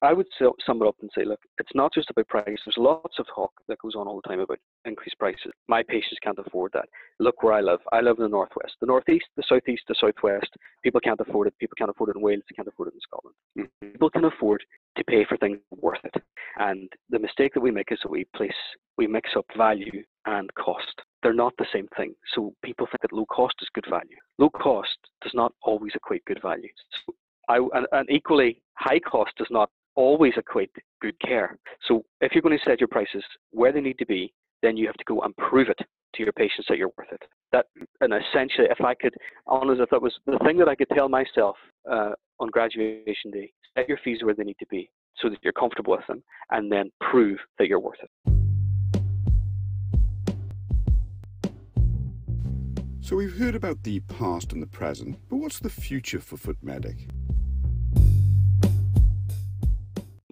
I 0.00 0.12
would 0.12 0.26
sum 0.38 0.82
it 0.82 0.86
up 0.86 0.94
and 1.00 1.10
say, 1.12 1.24
look, 1.24 1.40
it's 1.58 1.74
not 1.74 1.92
just 1.92 2.10
about 2.10 2.28
price. 2.28 2.44
There's 2.46 2.76
lots 2.76 3.18
of 3.18 3.26
talk 3.34 3.50
that 3.66 3.78
goes 3.78 3.96
on 3.96 4.06
all 4.06 4.20
the 4.22 4.28
time 4.28 4.38
about 4.38 4.60
increased 4.84 5.18
prices. 5.18 5.50
My 5.66 5.82
patients 5.82 6.18
can't 6.22 6.38
afford 6.38 6.70
that. 6.74 6.84
Look 7.18 7.42
where 7.42 7.54
I 7.54 7.62
live. 7.62 7.80
I 7.90 8.00
live 8.00 8.18
in 8.18 8.24
the 8.24 8.28
northwest, 8.28 8.74
the 8.80 8.86
northeast, 8.86 9.24
the 9.36 9.42
southeast, 9.48 9.82
the 9.88 9.96
southwest. 10.00 10.50
People 10.84 11.00
can't 11.00 11.20
afford 11.20 11.48
it. 11.48 11.58
People 11.58 11.74
can't 11.76 11.90
afford 11.90 12.10
it 12.10 12.16
in 12.16 12.22
Wales. 12.22 12.42
They 12.48 12.54
can't 12.54 12.68
afford 12.68 12.90
it 12.90 12.94
in 12.94 13.00
Scotland. 13.00 13.34
Mm-hmm. 13.58 13.92
People 13.92 14.10
can 14.10 14.24
afford 14.26 14.62
to 14.96 15.04
pay 15.04 15.24
for 15.24 15.36
things 15.38 15.58
worth 15.70 16.04
it. 16.04 16.22
And 16.58 16.88
the 17.10 17.18
mistake 17.18 17.54
that 17.54 17.60
we 17.60 17.72
make 17.72 17.90
is 17.90 17.98
that 18.04 18.10
we 18.10 18.24
place, 18.36 18.52
we 18.98 19.08
mix 19.08 19.30
up 19.36 19.46
value 19.56 20.04
and 20.28 20.52
cost 20.54 21.02
they're 21.22 21.32
not 21.32 21.54
the 21.58 21.66
same 21.72 21.88
thing. 21.96 22.14
So 22.34 22.54
people 22.62 22.86
think 22.86 23.00
that 23.02 23.12
low 23.12 23.26
cost 23.26 23.54
is 23.60 23.68
good 23.74 23.86
value. 23.88 24.16
Low 24.38 24.50
cost 24.50 24.96
does 25.22 25.32
not 25.34 25.52
always 25.62 25.92
equate 25.94 26.24
good 26.26 26.40
value. 26.42 26.68
So 27.06 27.14
I, 27.48 27.56
and, 27.56 27.86
and 27.92 28.10
equally, 28.10 28.62
high 28.74 29.00
cost 29.00 29.32
does 29.36 29.48
not 29.50 29.70
always 29.96 30.34
equate 30.36 30.70
good 31.00 31.18
care. 31.20 31.58
So 31.86 32.04
if 32.20 32.32
you're 32.32 32.42
going 32.42 32.56
to 32.56 32.64
set 32.64 32.80
your 32.80 32.88
prices 32.88 33.24
where 33.50 33.72
they 33.72 33.80
need 33.80 33.98
to 33.98 34.06
be, 34.06 34.32
then 34.62 34.76
you 34.76 34.86
have 34.86 34.96
to 34.96 35.04
go 35.04 35.20
and 35.22 35.36
prove 35.36 35.68
it 35.68 35.78
to 36.14 36.22
your 36.22 36.32
patients 36.32 36.66
that 36.68 36.78
you're 36.78 36.92
worth 36.96 37.12
it. 37.12 37.22
That 37.52 37.66
and 38.00 38.12
essentially, 38.12 38.68
if 38.70 38.80
I 38.80 38.94
could, 38.94 39.14
honest, 39.46 39.80
if 39.80 39.90
that 39.90 40.02
was 40.02 40.14
the 40.26 40.38
thing 40.44 40.58
that 40.58 40.68
I 40.68 40.74
could 40.74 40.88
tell 40.94 41.08
myself 41.08 41.56
uh, 41.90 42.10
on 42.40 42.48
graduation 42.48 43.30
day, 43.32 43.52
set 43.76 43.88
your 43.88 43.98
fees 44.04 44.18
where 44.22 44.34
they 44.34 44.44
need 44.44 44.58
to 44.60 44.66
be, 44.70 44.90
so 45.20 45.28
that 45.28 45.38
you're 45.42 45.52
comfortable 45.52 45.96
with 45.96 46.06
them, 46.06 46.22
and 46.50 46.70
then 46.70 46.90
prove 47.00 47.38
that 47.58 47.68
you're 47.68 47.80
worth 47.80 47.98
it. 48.02 48.37
So 53.08 53.16
we've 53.16 53.38
heard 53.38 53.54
about 53.54 53.84
the 53.84 54.00
past 54.00 54.52
and 54.52 54.62
the 54.62 54.66
present, 54.66 55.18
but 55.30 55.36
what's 55.36 55.60
the 55.60 55.70
future 55.70 56.20
for 56.20 56.36
Foot 56.36 56.58
Medic? 56.62 57.08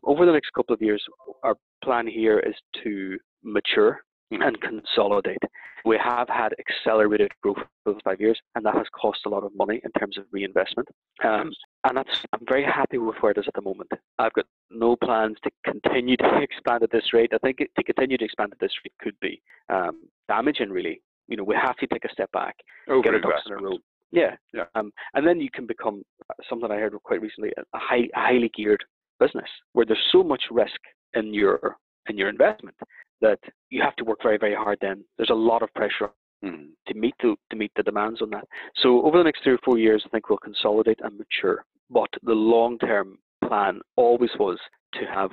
Over 0.04 0.26
the 0.26 0.32
next 0.32 0.50
couple 0.54 0.74
of 0.74 0.82
years, 0.82 1.02
our 1.42 1.56
plan 1.82 2.06
here 2.06 2.38
is 2.38 2.54
to 2.84 3.16
mature 3.42 4.00
and 4.30 4.60
consolidate. 4.60 5.38
We 5.86 5.96
have 5.96 6.28
had 6.28 6.52
accelerated 6.58 7.32
growth 7.42 7.56
those 7.86 7.96
five 8.04 8.20
years, 8.20 8.38
and 8.54 8.66
that 8.66 8.74
has 8.74 8.84
cost 9.00 9.20
a 9.24 9.30
lot 9.30 9.42
of 9.42 9.52
money 9.56 9.80
in 9.82 9.90
terms 9.98 10.18
of 10.18 10.24
reinvestment. 10.30 10.86
Um, 11.24 11.52
and 11.84 11.96
that's 11.96 12.24
I'm 12.34 12.44
very 12.46 12.64
happy 12.64 12.98
with 12.98 13.16
where 13.20 13.32
it 13.32 13.38
is 13.38 13.44
at 13.48 13.54
the 13.54 13.62
moment. 13.62 13.90
I've 14.18 14.34
got 14.34 14.44
no 14.70 14.96
plans 14.96 15.38
to 15.44 15.50
continue 15.64 16.18
to 16.18 16.38
expand 16.42 16.82
at 16.82 16.92
this 16.92 17.14
rate. 17.14 17.30
I 17.32 17.38
think 17.38 17.56
to 17.56 17.82
continue 17.82 18.18
to 18.18 18.24
expand 18.26 18.52
at 18.52 18.58
this 18.58 18.72
rate 18.84 18.92
could 19.00 19.18
be 19.22 19.40
um, 19.70 20.08
damaging, 20.28 20.68
really, 20.68 21.00
you 21.28 21.36
know, 21.36 21.44
we 21.44 21.54
have 21.54 21.76
to 21.76 21.86
take 21.86 22.04
a 22.04 22.12
step 22.12 22.30
back, 22.32 22.56
Over 22.88 23.02
get 23.02 23.14
a 23.14 23.20
ducks 23.20 23.42
in 23.46 23.52
a 23.52 23.56
row. 23.56 23.78
Yeah, 24.12 24.36
yeah. 24.54 24.64
Um, 24.74 24.92
and 25.14 25.26
then 25.26 25.40
you 25.40 25.50
can 25.52 25.66
become 25.66 26.02
uh, 26.30 26.34
something 26.48 26.70
I 26.70 26.76
heard 26.76 26.94
quite 27.02 27.20
recently 27.20 27.52
a, 27.58 27.78
high, 27.78 28.08
a 28.14 28.20
highly 28.20 28.50
geared 28.54 28.84
business 29.18 29.48
where 29.72 29.86
there's 29.86 29.98
so 30.12 30.22
much 30.22 30.44
risk 30.50 30.80
in 31.14 31.34
your 31.34 31.76
in 32.08 32.16
your 32.16 32.28
investment 32.28 32.76
that 33.20 33.38
you 33.70 33.82
have 33.82 33.96
to 33.96 34.04
work 34.04 34.18
very 34.22 34.38
very 34.38 34.54
hard. 34.54 34.78
Then 34.80 35.04
there's 35.16 35.30
a 35.30 35.34
lot 35.34 35.62
of 35.62 35.72
pressure 35.74 36.10
mm. 36.44 36.68
to 36.86 36.94
meet 36.94 37.14
the 37.20 37.34
to 37.50 37.56
meet 37.56 37.72
the 37.76 37.82
demands 37.82 38.22
on 38.22 38.30
that. 38.30 38.44
So 38.82 39.04
over 39.04 39.18
the 39.18 39.24
next 39.24 39.42
three 39.42 39.54
or 39.54 39.60
four 39.64 39.78
years, 39.78 40.02
I 40.06 40.08
think 40.10 40.28
we'll 40.28 40.38
consolidate 40.38 41.00
and 41.02 41.18
mature. 41.18 41.64
But 41.90 42.10
the 42.22 42.32
long 42.32 42.78
term 42.78 43.18
plan 43.46 43.80
always 43.96 44.30
was 44.38 44.58
to 44.94 45.00
have 45.06 45.30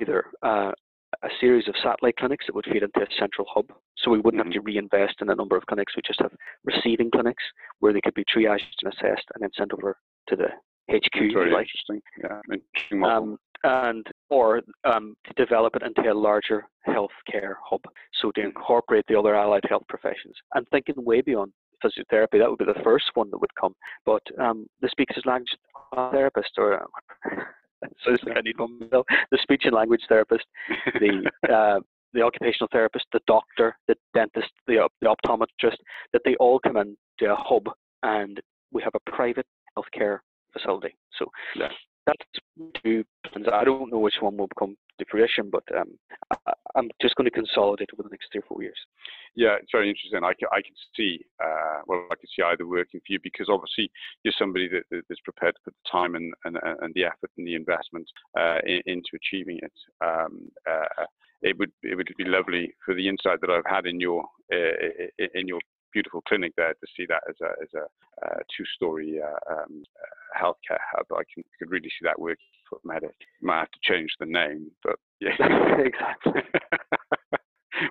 either 0.00 0.24
uh, 0.42 0.72
a 1.22 1.28
series 1.40 1.68
of 1.68 1.74
satellite 1.82 2.16
clinics 2.16 2.46
that 2.46 2.54
would 2.54 2.66
feed 2.66 2.82
into 2.82 3.00
a 3.00 3.06
central 3.18 3.46
hub. 3.52 3.66
So 3.98 4.10
we 4.10 4.20
wouldn't 4.20 4.42
mm-hmm. 4.42 4.52
have 4.52 4.54
to 4.54 4.60
reinvest 4.60 5.16
in 5.20 5.30
a 5.30 5.34
number 5.34 5.56
of 5.56 5.66
clinics. 5.66 5.94
We 5.96 6.02
just 6.06 6.20
have 6.20 6.32
receiving 6.64 7.10
clinics 7.10 7.42
where 7.80 7.92
they 7.92 8.00
could 8.00 8.14
be 8.14 8.24
triaged 8.24 8.62
and 8.82 8.92
assessed 8.92 9.26
and 9.34 9.42
then 9.42 9.50
sent 9.56 9.72
over 9.72 9.96
to 10.28 10.36
the 10.36 10.48
HQ. 10.90 11.32
Very 11.32 11.52
like. 11.52 11.66
interesting. 11.66 12.02
Yeah. 12.22 13.06
Um, 13.06 13.38
and 13.64 14.06
or 14.30 14.62
um, 14.84 15.16
to 15.26 15.32
develop 15.34 15.74
it 15.76 15.82
into 15.82 16.10
a 16.10 16.14
larger 16.14 16.64
healthcare 16.86 17.54
hub. 17.64 17.80
So 18.20 18.30
to 18.32 18.42
mm. 18.42 18.46
incorporate 18.46 19.04
the 19.08 19.18
other 19.18 19.34
allied 19.34 19.64
health 19.68 19.84
professions 19.88 20.34
and 20.54 20.66
thinking 20.68 20.94
way 20.98 21.20
beyond 21.20 21.52
physiotherapy, 21.84 22.38
that 22.38 22.48
would 22.48 22.58
be 22.58 22.64
the 22.64 22.82
first 22.84 23.06
one 23.14 23.30
that 23.30 23.40
would 23.40 23.54
come. 23.60 23.74
But 24.04 24.22
um, 24.38 24.66
the 24.80 24.88
speakers 24.88 25.24
language 25.26 25.50
therapist 26.12 26.50
or 26.58 26.86
so 28.04 28.12
it's 28.12 28.24
like 28.24 28.36
I 28.36 28.40
need 28.40 28.58
one 28.58 28.78
myself. 28.78 29.06
The 29.30 29.38
speech 29.42 29.62
and 29.64 29.74
language 29.74 30.02
therapist, 30.08 30.44
the 30.94 31.30
uh, 31.52 31.80
the 32.12 32.22
occupational 32.22 32.68
therapist, 32.72 33.04
the 33.12 33.20
doctor, 33.26 33.76
the 33.88 33.94
dentist, 34.14 34.50
the, 34.66 34.88
the 35.02 35.14
optometrist, 35.14 35.76
that 36.12 36.22
they 36.24 36.34
all 36.36 36.58
come 36.58 36.76
into 36.76 36.96
a 37.30 37.36
hub 37.36 37.68
and 38.02 38.40
we 38.72 38.82
have 38.82 38.94
a 38.94 39.10
private 39.10 39.46
healthcare 39.76 40.20
facility. 40.52 40.96
So 41.18 41.26
yeah. 41.54 41.68
that's 42.06 42.24
two. 42.82 43.04
I 43.52 43.64
don't 43.64 43.92
know 43.92 43.98
which 43.98 44.14
one 44.20 44.36
will 44.36 44.48
come 44.58 44.76
to 44.98 45.04
fruition, 45.10 45.50
but 45.50 45.64
um, 45.76 45.98
I, 46.46 46.52
am 46.76 46.88
just 47.00 47.14
going 47.16 47.26
to 47.26 47.30
consolidate 47.30 47.90
over 47.92 48.02
the 48.02 48.10
next 48.10 48.28
three 48.32 48.40
or 48.40 48.48
four 48.48 48.62
years. 48.62 48.78
Yeah, 49.34 49.56
it's 49.60 49.72
very 49.72 49.88
interesting. 49.88 50.24
I 50.24 50.34
can, 50.34 50.48
I 50.52 50.62
can 50.62 50.74
see, 50.96 51.20
uh, 51.42 51.82
well, 51.86 52.06
I 52.10 52.16
can 52.16 52.28
see 52.34 52.42
either 52.42 52.66
working 52.66 53.00
for 53.00 53.12
you 53.12 53.18
because 53.22 53.48
obviously 53.50 53.90
you're 54.24 54.34
somebody 54.38 54.68
that, 54.68 54.84
that's 55.08 55.20
prepared 55.20 55.54
to 55.56 55.60
put 55.64 55.74
the 55.74 55.90
time 55.90 56.14
and, 56.14 56.32
and, 56.44 56.56
and 56.80 56.94
the 56.94 57.04
effort 57.04 57.30
and 57.36 57.46
the 57.46 57.54
investment 57.54 58.08
uh, 58.38 58.58
in, 58.64 58.80
into 58.86 59.10
achieving 59.14 59.58
it. 59.62 59.72
Um, 60.04 60.48
uh, 60.68 61.04
it 61.42 61.58
would 61.58 61.70
it 61.82 61.96
would 61.96 62.08
be 62.16 62.24
lovely 62.24 62.72
for 62.84 62.94
the 62.94 63.08
insight 63.08 63.40
that 63.42 63.50
I've 63.50 63.68
had 63.68 63.86
in 63.86 64.00
your 64.00 64.24
uh, 64.52 65.26
in 65.34 65.46
your 65.46 65.60
beautiful 65.92 66.22
clinic 66.28 66.52
there 66.56 66.72
to 66.72 66.86
see 66.96 67.06
that 67.08 67.22
as 67.28 67.36
a 67.42 67.50
as 67.62 67.68
a 67.74 68.26
uh, 68.26 68.38
two-story 68.56 69.20
uh, 69.20 69.52
um, 69.52 69.82
uh, 70.00 70.42
healthcare 70.42 70.80
hub. 70.92 71.06
I 71.12 71.22
can 71.32 71.44
could 71.58 71.70
really 71.70 71.88
see 71.88 72.04
that 72.04 72.18
working 72.18 72.44
Foot 72.70 72.80
Medic. 72.84 73.14
Might 73.42 73.60
have 73.60 73.70
to 73.70 73.78
change 73.82 74.10
the 74.18 74.26
name, 74.26 74.70
but 74.82 74.96
yeah, 75.20 75.30
exactly. 75.78 76.42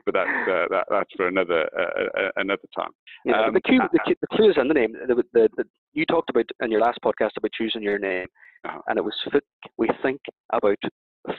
but 0.06 0.14
that's 0.14 0.50
uh, 0.50 0.66
that, 0.70 0.86
that's 0.90 1.10
for 1.16 1.28
another 1.28 1.70
uh, 1.78 2.30
another 2.38 2.68
time. 2.78 2.92
Yeah, 3.26 3.46
um, 3.46 3.54
the, 3.54 3.62
cue, 3.62 3.82
the, 3.92 4.00
cue, 4.06 4.16
the 4.22 4.28
clue 4.36 4.50
is 4.50 4.58
in 4.60 4.68
the 4.68 4.74
name. 4.74 4.94
The, 4.94 5.24
the, 5.34 5.50
the, 5.58 5.64
you 5.94 6.06
talked 6.06 6.30
about 6.30 6.46
in 6.62 6.72
your 6.72 6.82
last 6.82 7.00
podcast 7.04 7.32
about 7.38 7.52
choosing 7.54 7.82
your 7.82 8.00
name, 8.00 8.28
uh-huh. 8.66 8.82
and 8.88 8.98
it 8.98 9.04
was 9.04 9.16
foot. 9.32 9.44
We 9.78 9.90
think 10.02 10.22
about 10.52 10.78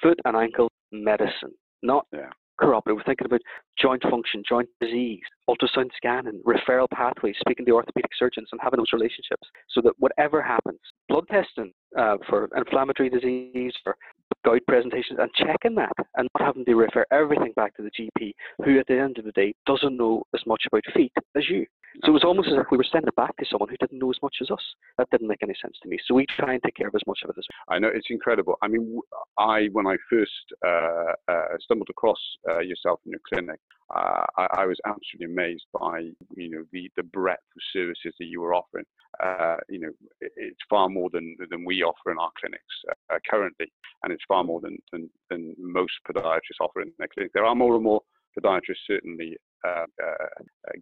foot 0.02 0.19
and 0.25 0.37
ankle 0.37 0.71
medicine, 0.93 1.52
not 1.83 2.07
yeah 2.12 2.31
cooperative. 2.61 2.97
We're 2.97 3.05
thinking 3.05 3.26
about 3.26 3.40
joint 3.81 4.02
function, 4.02 4.43
joint 4.49 4.69
disease, 4.81 5.23
ultrasound 5.49 5.90
scanning, 5.97 6.43
referral 6.47 6.88
pathways, 6.93 7.37
speaking 7.40 7.66
to 7.66 7.73
orthopedic 7.73 8.11
surgeons 8.19 8.49
and 8.52 8.61
having 8.62 8.78
those 8.78 8.93
relationships 8.93 9.49
so 9.71 9.81
that 9.83 9.95
whatever 9.99 10.43
happens, 10.43 10.81
blood 11.09 11.25
testing 11.31 11.73
uh, 11.99 12.17
for 12.29 12.49
inflammatory 12.57 13.09
disease, 13.11 13.73
for 13.83 13.97
gout 14.45 14.61
presentations, 14.69 15.19
and 15.19 15.31
checking 15.35 15.75
that 15.76 15.93
and 16.17 16.29
not 16.38 16.47
having 16.47 16.65
to 16.65 16.75
refer 16.75 17.05
everything 17.11 17.53
back 17.57 17.75
to 17.76 17.83
the 17.83 17.91
GP, 17.91 18.33
who 18.65 18.79
at 18.79 18.87
the 18.87 18.99
end 18.99 19.19
of 19.19 19.25
the 19.25 19.33
day 19.33 19.55
doesn't 19.67 19.97
know 19.97 20.23
as 20.35 20.41
much 20.47 20.62
about 20.67 20.83
feet 20.95 21.12
as 21.37 21.49
you. 21.49 21.67
So 22.05 22.11
it 22.11 22.12
was 22.12 22.25
almost 22.25 22.49
as 22.49 22.55
if 22.59 22.67
we 22.71 22.76
were 22.76 22.85
sending 22.85 23.09
it 23.09 23.17
back 23.17 23.35
to 23.38 23.47
someone 23.50 23.71
who 23.71 23.76
didn't 23.79 23.99
know 23.99 24.11
as 24.11 24.19
much 24.23 24.37
as 24.43 24.50
us. 24.50 24.62
That 24.99 25.09
didn't 25.11 25.29
make 25.29 25.43
any 25.43 25.55
sense 25.62 25.76
to 25.83 25.88
me. 25.88 25.99
So 26.07 26.15
we 26.15 26.26
try 26.26 26.53
and 26.53 26.62
take 26.62 26.75
care 26.75 26.88
of 26.88 26.95
as 26.95 27.07
much 27.07 27.21
of 27.25 27.31
it 27.31 27.38
as 27.38 27.47
I 27.69 27.79
know 27.79 27.88
it's 27.88 28.09
incredible. 28.11 28.57
I 28.62 28.69
mean, 28.69 29.00
I 29.38 29.69
when 29.73 29.87
I 29.87 29.97
first 30.11 30.31
uh, 30.67 31.12
uh, 31.33 31.57
stumbled 31.61 31.88
across 31.91 32.19
uh, 32.49 32.61
yourself 32.61 33.00
in 33.07 33.12
your 33.12 33.21
clinic, 33.26 33.61
uh, 33.95 34.25
I, 34.37 34.47
I, 34.59 34.66
was 34.66 34.78
absolutely 34.87 35.33
amazed 35.33 35.64
by 35.73 36.11
you 36.37 36.50
know 36.50 36.64
the 36.73 36.90
the 36.97 37.05
breadth 37.05 37.45
of 37.57 37.62
services 37.73 38.14
that 38.19 38.26
you 38.26 38.40
were 38.40 38.55
offering. 38.55 38.85
Uh, 39.23 39.57
you 39.69 39.78
know, 39.78 39.90
it, 40.21 40.33
it's 40.37 40.61
far 40.69 40.88
more 40.88 41.09
than 41.12 41.37
than 41.50 41.64
we 41.64 41.83
offer 41.83 42.11
in 42.11 42.19
our 42.19 42.31
clinics 42.38 42.64
uh, 43.12 43.19
currently, 43.31 43.73
and 44.02 44.12
it's 44.12 44.25
far 44.26 44.43
more 44.43 44.61
than, 44.61 44.76
than 44.93 45.09
than 45.31 45.55
most 45.59 45.93
podiatrists 46.09 46.61
offer 46.61 46.83
in 46.83 46.93
their 46.99 47.09
clinic. 47.14 47.33
There 47.33 47.45
are 47.45 47.55
more 47.55 47.75
and 47.75 47.85
more 47.85 48.02
podiatrists 48.38 48.87
certainly 48.87 49.37
uh, 49.64 49.87
uh, 50.02 50.26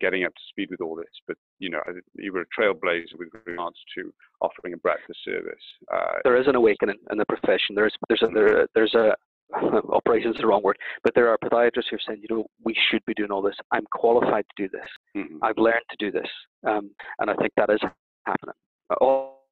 getting 0.01 0.25
up 0.25 0.35
to 0.35 0.41
speed 0.49 0.71
with 0.71 0.81
all 0.81 0.97
this. 0.97 1.07
But 1.27 1.37
you 1.59 1.71
know, 1.71 1.81
you 2.15 2.33
were 2.33 2.43
a 2.43 2.61
trailblazer 2.61 3.19
with 3.19 3.29
regards 3.47 3.77
to 3.97 4.13
offering 4.41 4.75
a 4.75 4.79
breadth 4.79 5.09
of 5.09 5.17
service. 5.25 5.63
Uh, 5.93 6.21
there 6.25 6.41
is 6.41 6.47
an 6.47 6.57
awakening 6.57 6.99
in 7.11 7.19
the 7.19 7.27
profession. 7.27 7.75
There's 7.75 7.95
there's 8.09 8.23
a 8.23 8.29
there, 8.33 8.67
there's 8.75 8.95
a 8.95 9.15
operations 9.93 10.37
is 10.37 10.41
the 10.41 10.47
wrong 10.47 10.63
word, 10.63 10.77
but 11.03 11.15
there 11.15 11.29
are 11.29 11.39
podiatrists 11.39 11.91
who 11.91 11.97
are 11.97 12.01
saying, 12.07 12.23
you 12.29 12.35
know, 12.35 12.45
we 12.65 12.75
should 12.91 13.05
be 13.07 13.15
doing 13.15 13.31
all 13.31 13.43
this. 13.43 13.57
I'm 13.73 13.85
qualified 13.93 14.45
to 14.57 14.63
do 14.63 14.69
this. 14.69 14.89
Mm-hmm. 15.17 15.39
I've 15.43 15.59
learned 15.59 15.85
to 15.91 15.97
do 15.99 16.11
this, 16.11 16.29
um, 16.67 16.91
and 17.19 17.31
I 17.31 17.35
think 17.35 17.53
that 17.57 17.71
is 17.71 17.81
happening. 18.27 18.55
All 19.01 19.45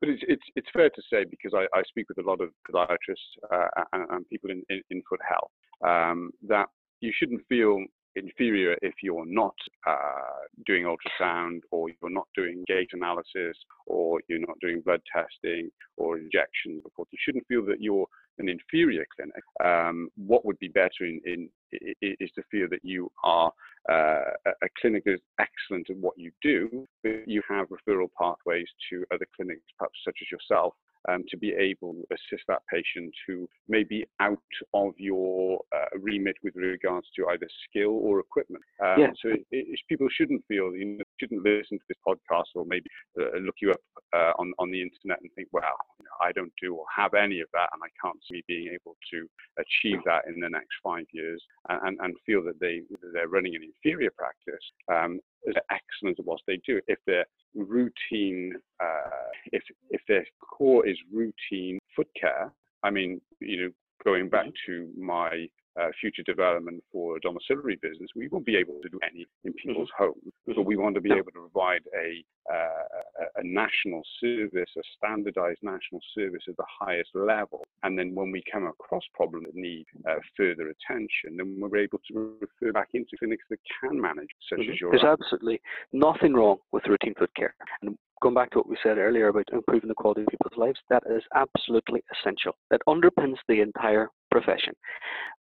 but 0.00 0.10
it's, 0.10 0.22
it's, 0.28 0.42
it's 0.56 0.68
fair 0.72 0.90
to 0.90 1.02
say 1.10 1.24
because 1.24 1.52
I, 1.54 1.64
I 1.76 1.82
speak 1.88 2.08
with 2.08 2.18
a 2.18 2.28
lot 2.28 2.40
of 2.40 2.50
podiatrists 2.70 3.16
uh, 3.50 3.84
and, 3.92 4.10
and, 4.10 4.28
people 4.28 4.50
in, 4.50 4.62
in, 4.68 4.82
in 4.90 5.02
foot 5.08 5.20
health 5.26 5.50
um, 5.86 6.30
that 6.46 6.66
you 7.00 7.12
shouldn't 7.14 7.40
feel 7.48 7.82
inferior 8.16 8.76
if 8.82 8.94
you're 9.02 9.26
not 9.26 9.54
uh, 9.86 10.42
doing 10.66 10.84
ultrasound 10.84 11.60
or 11.70 11.88
you're 11.90 12.10
not 12.10 12.26
doing 12.34 12.64
gait 12.66 12.88
analysis 12.92 13.56
or 13.86 14.20
you're 14.28 14.40
not 14.40 14.58
doing 14.60 14.80
blood 14.80 15.00
testing 15.12 15.70
or 15.96 16.18
injections. 16.18 16.82
Of 16.84 16.92
course, 16.94 17.08
you 17.12 17.18
shouldn't 17.22 17.46
feel 17.46 17.64
that 17.66 17.80
you're 17.80 18.06
an 18.38 18.48
inferior 18.48 19.06
clinic. 19.14 19.42
Um, 19.64 20.08
what 20.16 20.44
would 20.44 20.58
be 20.58 20.68
better 20.68 21.02
in, 21.02 21.20
in, 21.24 21.48
in, 21.72 22.16
is 22.20 22.30
to 22.34 22.42
feel 22.50 22.68
that 22.70 22.80
you 22.82 23.10
are 23.24 23.52
uh, 23.90 24.30
a 24.46 24.68
clinic 24.80 25.04
that 25.04 25.14
is 25.14 25.20
excellent 25.40 25.88
at 25.90 25.96
what 25.96 26.18
you 26.18 26.32
do, 26.42 26.86
but 27.02 27.26
you 27.26 27.42
have 27.48 27.68
referral 27.68 28.08
pathways 28.18 28.66
to 28.90 29.04
other 29.12 29.26
clinics, 29.34 29.62
perhaps 29.78 29.98
such 30.04 30.18
as 30.22 30.30
yourself, 30.30 30.74
um, 31.08 31.24
to 31.28 31.36
be 31.36 31.52
able 31.52 31.94
to 31.94 32.04
assist 32.14 32.44
that 32.48 32.62
patient 32.72 33.12
who 33.26 33.48
may 33.68 33.84
be 33.84 34.04
out 34.20 34.38
of 34.74 34.92
your 34.98 35.60
uh, 35.74 35.98
remit 36.00 36.36
with 36.42 36.54
regards 36.56 37.06
to 37.16 37.26
either 37.28 37.48
skill 37.68 37.90
or 37.90 38.20
equipment. 38.20 38.62
Um, 38.82 38.96
yeah. 38.98 39.10
So 39.22 39.30
it, 39.30 39.44
it, 39.50 39.80
people 39.88 40.08
shouldn't 40.10 40.44
feel, 40.48 40.74
you 40.74 40.84
know, 40.84 41.04
shouldn't 41.20 41.42
listen 41.42 41.78
to 41.78 41.84
this 41.88 41.98
podcast 42.06 42.54
or 42.54 42.64
maybe 42.66 42.88
uh, 43.20 43.38
look 43.38 43.56
you 43.60 43.70
up 43.70 43.80
uh, 44.14 44.32
on, 44.38 44.52
on 44.58 44.70
the 44.70 44.82
internet 44.82 45.20
and 45.20 45.30
think, 45.34 45.48
well, 45.52 45.62
you 45.98 46.04
know, 46.04 46.26
I 46.26 46.32
don't 46.32 46.52
do 46.60 46.74
or 46.74 46.84
have 46.94 47.14
any 47.14 47.40
of 47.40 47.48
that 47.52 47.68
and 47.72 47.82
I 47.82 47.90
can't 48.02 48.18
see 48.30 48.42
being 48.46 48.68
able 48.68 48.96
to 49.12 49.28
achieve 49.58 50.00
that 50.06 50.24
in 50.26 50.40
the 50.40 50.48
next 50.48 50.74
five 50.82 51.06
years 51.12 51.42
and, 51.68 51.80
and, 51.86 51.98
and 52.00 52.14
feel 52.24 52.42
that 52.44 52.60
they, 52.60 52.82
they're 53.12 53.28
running 53.28 53.54
an 53.54 53.62
inferior 53.62 54.10
practice. 54.16 54.64
Um, 54.92 55.20
excellent 55.70 56.18
at 56.18 56.24
what 56.24 56.40
they 56.46 56.60
do. 56.66 56.80
If 56.86 56.98
their 57.06 57.24
routine, 57.54 58.52
uh, 58.80 59.30
if 59.52 59.62
if 59.90 60.00
their 60.08 60.24
core 60.40 60.86
is 60.86 60.96
routine 61.12 61.78
foot 61.94 62.08
care, 62.20 62.52
I 62.82 62.90
mean, 62.90 63.20
you 63.40 63.62
know, 63.62 63.70
going 64.04 64.28
back 64.28 64.46
mm-hmm. 64.46 64.72
to 64.72 64.90
my 65.00 65.48
uh, 65.80 65.88
future 66.00 66.22
development 66.22 66.82
for 66.92 67.16
a 67.16 67.20
domiciliary 67.20 67.78
business, 67.82 68.08
we 68.16 68.28
won't 68.28 68.46
be 68.46 68.56
able 68.56 68.74
to 68.82 68.88
do 68.88 68.98
any 69.08 69.26
in 69.44 69.52
mm-hmm. 69.52 69.68
people's 69.68 69.88
mm-hmm. 70.00 70.04
homes, 70.04 70.32
but 70.46 70.64
we 70.64 70.76
want 70.76 70.94
to 70.94 71.00
be 71.00 71.12
able 71.12 71.30
to 71.32 71.48
provide 71.50 71.82
a, 71.98 72.24
uh, 72.52 73.24
a 73.36 73.44
national 73.44 74.02
service, 74.20 74.70
a 74.76 74.82
standardized 74.96 75.60
national 75.62 76.00
service 76.14 76.42
at 76.48 76.56
the 76.56 76.64
highest 76.80 77.10
level. 77.14 77.64
And 77.82 77.98
then 77.98 78.14
when 78.14 78.30
we 78.30 78.42
come 78.50 78.66
across 78.66 79.02
problems 79.14 79.46
that 79.46 79.54
need 79.54 79.86
uh, 80.08 80.14
further 80.36 80.72
attention, 80.74 81.36
then 81.36 81.56
we're 81.58 81.76
able 81.78 82.00
to 82.10 82.36
refer 82.40 82.72
back 82.72 82.88
into 82.94 83.16
clinics 83.18 83.44
that 83.50 83.58
can 83.80 84.00
manage, 84.00 84.28
such 84.48 84.60
mm-hmm. 84.60 84.72
as 84.72 84.80
your. 84.80 84.90
There's 84.90 85.04
absolutely 85.04 85.60
nothing 85.92 86.34
wrong 86.34 86.58
with 86.72 86.86
routine 86.86 87.14
foot 87.18 87.30
care. 87.36 87.54
And 87.82 87.96
going 88.22 88.34
back 88.34 88.50
to 88.50 88.58
what 88.58 88.68
we 88.68 88.76
said 88.82 88.98
earlier 88.98 89.28
about 89.28 89.48
improving 89.52 89.88
the 89.88 89.94
quality 89.94 90.22
of 90.22 90.28
people's 90.28 90.56
lives, 90.56 90.78
that 90.88 91.02
is 91.10 91.22
absolutely 91.34 92.02
essential. 92.12 92.52
That 92.70 92.80
underpins 92.88 93.36
the 93.48 93.60
entire 93.60 94.08
profession. 94.38 94.74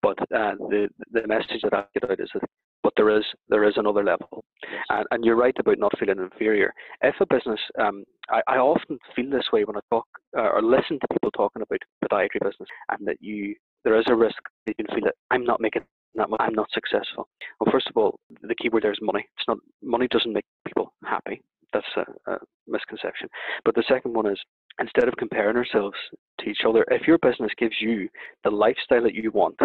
But 0.01 0.19
uh, 0.39 0.55
the 0.71 0.89
the 1.11 1.27
message 1.27 1.61
that 1.63 1.73
I 1.73 1.83
get 1.93 2.09
out 2.09 2.19
is 2.19 2.29
that, 2.33 2.43
but 2.83 2.93
there 2.97 3.15
is 3.17 3.25
there 3.49 3.63
is 3.69 3.75
another 3.77 4.03
level, 4.03 4.43
yes. 4.63 4.85
and, 4.89 5.05
and 5.11 5.25
you're 5.25 5.43
right 5.45 5.55
about 5.59 5.79
not 5.79 5.97
feeling 5.99 6.19
inferior. 6.19 6.73
If 7.01 7.15
a 7.19 7.25
business, 7.25 7.59
um, 7.79 8.03
I, 8.29 8.41
I 8.47 8.57
often 8.57 8.97
feel 9.15 9.29
this 9.29 9.49
way 9.53 9.63
when 9.63 9.77
I 9.77 9.81
talk 9.89 10.05
uh, 10.37 10.49
or 10.53 10.61
listen 10.61 10.99
to 10.99 11.13
people 11.13 11.31
talking 11.31 11.61
about 11.61 11.79
podiatry 12.03 12.41
business, 12.43 12.69
and 12.91 13.07
that 13.07 13.17
you 13.21 13.55
there 13.83 13.99
is 13.99 14.05
a 14.07 14.15
risk 14.15 14.41
that 14.65 14.75
you 14.77 14.85
can 14.85 14.95
feel 14.95 15.05
that 15.05 15.15
I'm 15.31 15.45
not 15.45 15.61
making 15.61 15.83
that 16.15 16.29
much, 16.29 16.41
I'm 16.41 16.55
not 16.55 16.69
successful. 16.73 17.27
Well, 17.59 17.71
first 17.71 17.87
of 17.87 17.97
all, 17.97 18.19
the 18.41 18.55
key 18.55 18.69
word 18.69 18.83
there 18.83 18.91
is 18.91 18.99
money. 19.01 19.25
It's 19.37 19.47
not 19.47 19.57
money 19.81 20.07
doesn't 20.09 20.33
make 20.33 20.45
people 20.67 20.93
happy. 21.05 21.41
That's 21.73 21.85
a, 21.97 22.31
a 22.31 22.37
misconception. 22.67 23.27
But 23.65 23.75
the 23.75 23.83
second 23.87 24.13
one 24.13 24.27
is 24.27 24.39
instead 24.79 25.07
of 25.07 25.15
comparing 25.17 25.57
ourselves 25.57 25.95
to 26.39 26.49
each 26.49 26.61
other, 26.67 26.85
if 26.89 27.07
your 27.07 27.17
business 27.19 27.51
gives 27.57 27.75
you 27.79 28.09
the 28.43 28.51
lifestyle 28.51 29.03
that 29.03 29.15
you 29.15 29.31
want, 29.31 29.55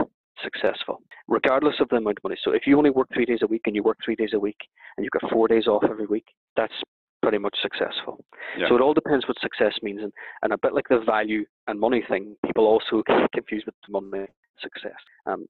successful, 0.42 1.02
regardless 1.26 1.74
of 1.80 1.88
the 1.88 1.96
amount 1.96 2.18
of 2.18 2.24
money. 2.24 2.36
So 2.44 2.52
if 2.52 2.62
you 2.66 2.78
only 2.78 2.90
work 2.90 3.08
three 3.12 3.24
days 3.24 3.40
a 3.42 3.46
week 3.46 3.62
and 3.66 3.74
you 3.74 3.82
work 3.82 3.98
three 4.04 4.14
days 4.14 4.30
a 4.34 4.38
week 4.38 4.58
and 4.96 5.04
you've 5.04 5.20
got 5.20 5.30
four 5.30 5.48
days 5.48 5.66
off 5.66 5.84
every 5.88 6.06
week, 6.06 6.26
that's 6.56 6.72
pretty 7.22 7.38
much 7.38 7.56
successful. 7.60 8.24
Yeah. 8.56 8.68
So 8.68 8.76
it 8.76 8.80
all 8.80 8.94
depends 8.94 9.26
what 9.26 9.38
success 9.40 9.74
means. 9.82 10.00
And, 10.02 10.12
and 10.42 10.52
a 10.52 10.58
bit 10.58 10.74
like 10.74 10.88
the 10.88 11.00
value 11.04 11.44
and 11.66 11.78
money 11.78 12.04
thing, 12.08 12.36
people 12.46 12.66
also 12.66 13.02
get 13.06 13.32
confused 13.32 13.66
with 13.66 13.74
the 13.86 14.00
money 14.00 14.26
success. 14.62 14.96
Um, 15.26 15.46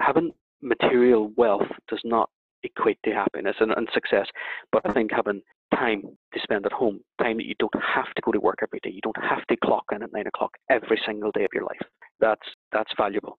having 0.00 0.32
material 0.62 1.32
wealth 1.36 1.68
does 1.88 2.00
not 2.04 2.30
equate 2.64 2.98
to 3.04 3.12
happiness 3.12 3.56
and, 3.60 3.72
and 3.72 3.88
success. 3.92 4.26
But 4.70 4.82
I 4.84 4.92
think 4.92 5.10
having 5.12 5.42
time 5.74 6.02
to 6.34 6.40
spend 6.42 6.66
at 6.66 6.72
home, 6.72 7.00
time 7.20 7.36
that 7.38 7.46
you 7.46 7.54
don't 7.58 7.74
have 7.74 8.12
to 8.14 8.22
go 8.22 8.32
to 8.32 8.40
work 8.40 8.58
every 8.62 8.80
day, 8.82 8.90
you 8.90 9.00
don't 9.02 9.16
have 9.22 9.44
to 9.46 9.56
clock 9.64 9.84
in 9.92 10.02
at 10.02 10.12
nine 10.12 10.26
o'clock 10.26 10.52
every 10.70 11.00
single 11.06 11.30
day 11.32 11.44
of 11.44 11.50
your 11.54 11.64
life. 11.64 11.80
That's 12.20 12.46
that's 12.72 12.92
valuable. 12.96 13.38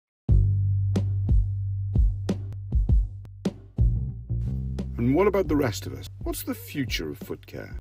And 4.98 5.16
what 5.16 5.28
about 5.28 5.48
the 5.48 5.56
rest 5.56 5.88
of 5.88 5.94
us? 5.94 6.08
What's 6.22 6.44
the 6.44 6.54
future 6.54 7.10
of 7.10 7.18
foot 7.18 7.46
care? 7.46 7.78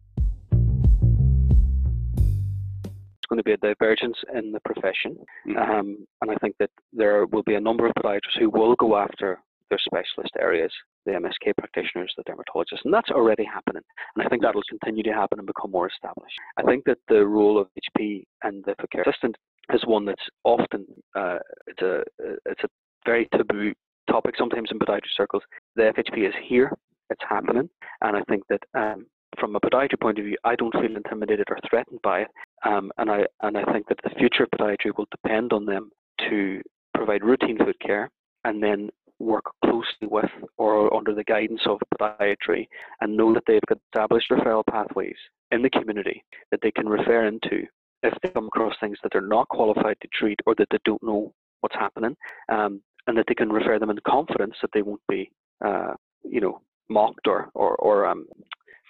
It's 2.12 3.26
going 3.28 3.38
to 3.38 3.44
be 3.44 3.52
a 3.52 3.56
divergence 3.58 4.16
in 4.34 4.52
the 4.52 4.60
profession, 4.60 5.16
mm-hmm. 5.46 5.56
um, 5.56 6.06
and 6.20 6.30
I 6.30 6.34
think 6.36 6.56
that 6.58 6.70
there 6.92 7.26
will 7.26 7.42
be 7.42 7.54
a 7.54 7.60
number 7.60 7.86
of 7.86 7.92
podiatrists 7.94 8.38
who 8.38 8.50
will 8.50 8.74
go 8.74 8.96
after 8.96 9.38
their 9.72 9.80
specialist 10.04 10.34
areas, 10.38 10.70
the 11.06 11.12
MSK 11.12 11.56
practitioners, 11.56 12.12
the 12.16 12.24
dermatologists, 12.24 12.84
and 12.84 12.92
that's 12.92 13.10
already 13.10 13.44
happening. 13.44 13.82
And 14.14 14.24
I 14.24 14.28
think 14.28 14.42
that 14.42 14.54
will 14.54 14.62
continue 14.68 15.02
to 15.04 15.12
happen 15.12 15.38
and 15.38 15.46
become 15.46 15.70
more 15.70 15.88
established. 15.88 16.36
I 16.58 16.62
think 16.62 16.84
that 16.84 16.98
the 17.08 17.24
role 17.24 17.58
of 17.58 17.68
FHP 17.98 18.24
and 18.42 18.62
the 18.64 18.74
care 18.92 19.02
assistant 19.02 19.36
is 19.72 19.80
one 19.86 20.04
that's 20.04 20.22
often 20.44 20.84
uh, 21.16 21.38
it's 21.66 21.80
a 21.80 22.02
it's 22.46 22.64
a 22.64 22.68
very 23.06 23.28
taboo 23.34 23.72
topic 24.10 24.34
sometimes 24.36 24.68
in 24.70 24.78
podiatry 24.78 25.12
circles. 25.16 25.42
The 25.76 25.92
FHP 25.96 26.28
is 26.28 26.34
here, 26.46 26.70
it's 27.08 27.22
happening, 27.26 27.70
and 28.02 28.16
I 28.16 28.22
think 28.28 28.42
that 28.50 28.62
um, 28.74 29.06
from 29.40 29.56
a 29.56 29.60
podiatry 29.60 30.00
point 30.00 30.18
of 30.18 30.26
view, 30.26 30.36
I 30.44 30.54
don't 30.56 30.74
feel 30.74 30.96
intimidated 30.96 31.46
or 31.48 31.58
threatened 31.70 32.00
by 32.02 32.20
it, 32.20 32.28
um, 32.66 32.92
and 32.98 33.10
I 33.10 33.24
and 33.40 33.56
I 33.56 33.64
think 33.72 33.88
that 33.88 34.00
the 34.04 34.14
future 34.18 34.42
of 34.42 34.50
podiatry 34.50 34.92
will 34.98 35.08
depend 35.10 35.54
on 35.54 35.64
them 35.64 35.90
to 36.28 36.60
provide 36.94 37.24
routine 37.24 37.56
foot 37.56 37.80
care 37.80 38.10
and 38.44 38.62
then 38.62 38.90
work 39.22 39.44
closely 39.64 40.08
with 40.08 40.30
or 40.58 40.94
under 40.94 41.14
the 41.14 41.24
guidance 41.24 41.62
of 41.66 41.78
podiatry 42.00 42.66
and 43.00 43.16
know 43.16 43.32
that 43.32 43.42
they've 43.46 43.60
got 43.68 43.78
established 43.88 44.30
referral 44.30 44.64
pathways 44.70 45.16
in 45.50 45.62
the 45.62 45.70
community 45.70 46.24
that 46.50 46.60
they 46.62 46.70
can 46.70 46.88
refer 46.88 47.26
into 47.26 47.64
if 48.02 48.12
they 48.22 48.28
come 48.30 48.46
across 48.46 48.74
things 48.80 48.98
that 49.02 49.10
they're 49.12 49.20
not 49.20 49.48
qualified 49.48 49.96
to 50.02 50.08
treat 50.12 50.40
or 50.46 50.54
that 50.56 50.66
they 50.70 50.78
don't 50.84 51.02
know 51.02 51.32
what's 51.60 51.76
happening, 51.76 52.16
um, 52.48 52.82
and 53.06 53.16
that 53.16 53.24
they 53.28 53.34
can 53.34 53.50
refer 53.50 53.78
them 53.78 53.90
in 53.90 53.98
confidence 54.06 54.56
that 54.60 54.70
they 54.74 54.82
won't 54.82 55.00
be, 55.08 55.30
uh, 55.64 55.94
you 56.24 56.40
know, 56.40 56.60
mocked 56.88 57.26
or 57.28 57.48
or, 57.54 57.76
or 57.76 58.06
um, 58.06 58.26